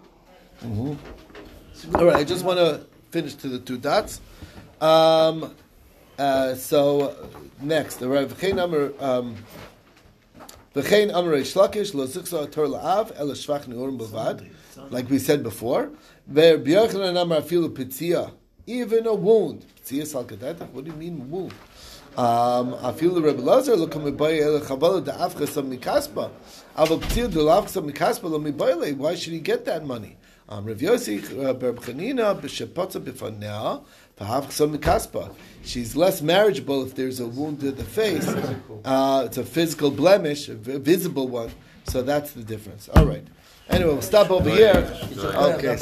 Mhm. 0.62 0.96
All 1.94 2.04
right, 2.04 2.16
I 2.16 2.24
just 2.24 2.44
want 2.44 2.58
to 2.58 2.86
finish 3.10 3.34
to 3.36 3.48
the 3.48 3.58
two 3.58 3.78
dots. 3.78 4.20
Um, 4.80 5.54
uh, 6.18 6.54
so 6.54 7.16
next, 7.62 7.96
the 7.96 8.08
Rav 8.08 8.34
V'chein 8.34 8.62
Amar 8.62 8.92
um, 9.00 9.36
V'chein 10.74 11.08
Amar 11.08 11.32
Reish 11.32 11.54
Lakish 11.54 11.94
Lo 11.94 12.06
Ziksa 12.06 12.50
Tor 12.50 12.66
La'av 12.66 13.12
El 13.16 13.28
Shvach 13.28 13.64
Neurim 13.64 13.98
Bavad, 13.98 14.46
like 14.90 15.08
we 15.08 15.18
said 15.18 15.42
before. 15.42 15.90
Ver 16.26 16.58
B'Yochanan 16.58 17.20
Amar 17.20 17.40
Afilu 17.40 17.70
Pitzia, 17.70 18.30
even 18.66 19.06
a 19.06 19.14
wound. 19.14 19.64
Pitzia 19.82 20.02
Salkadetach. 20.02 20.70
What 20.72 20.84
do 20.84 20.90
you 20.90 20.96
mean 20.98 21.30
wound? 21.30 21.54
Um, 22.18 22.74
Afilu 22.74 23.24
Rebbe 23.24 23.40
Lazar 23.40 23.76
Lo 23.76 23.86
Kam 23.86 24.02
Mibai 24.02 24.42
El 24.42 24.60
Chavala 24.60 25.02
Da'af 25.02 25.32
Chasam 25.32 25.74
Mikaspa. 25.74 26.30
Aval 26.76 27.00
Pitzia 27.00 27.28
Da'af 27.28 27.64
Chasam 27.64 27.90
Mikaspa 27.90 28.24
Lo 28.24 28.38
Mibai 28.38 28.94
Why 28.94 29.14
should 29.14 29.32
he 29.32 29.40
get 29.40 29.64
that 29.64 29.86
money? 29.86 30.18
Um, 30.50 30.64
Rav 30.64 30.78
Yossi 30.78 31.46
uh, 31.46 31.52
Ber 31.52 31.74
Chanina 31.74 32.34
b'shepotza 32.38 33.00
b'fanea 33.00 33.84
v'hav 34.18 34.46
chasam 34.46 34.76
mikaspa. 34.76 35.32
She's 35.62 35.94
less 35.94 36.20
marriageable 36.20 36.84
if 36.84 36.96
there's 36.96 37.20
a 37.20 37.26
wound 37.26 37.60
to 37.60 37.70
the 37.70 37.84
face. 37.84 38.26
Uh, 38.84 39.22
it's 39.26 39.38
a 39.38 39.44
physical 39.44 39.92
blemish, 39.92 40.48
a 40.48 40.54
visible 40.54 41.28
one. 41.28 41.52
So 41.84 42.02
that's 42.02 42.32
the 42.32 42.42
difference. 42.42 42.88
All 42.88 43.06
right. 43.06 43.24
Anyway, 43.68 43.92
we'll 43.92 44.02
stop 44.02 44.30
over 44.32 44.50
here. 44.50 44.92
Okay. 45.16 45.76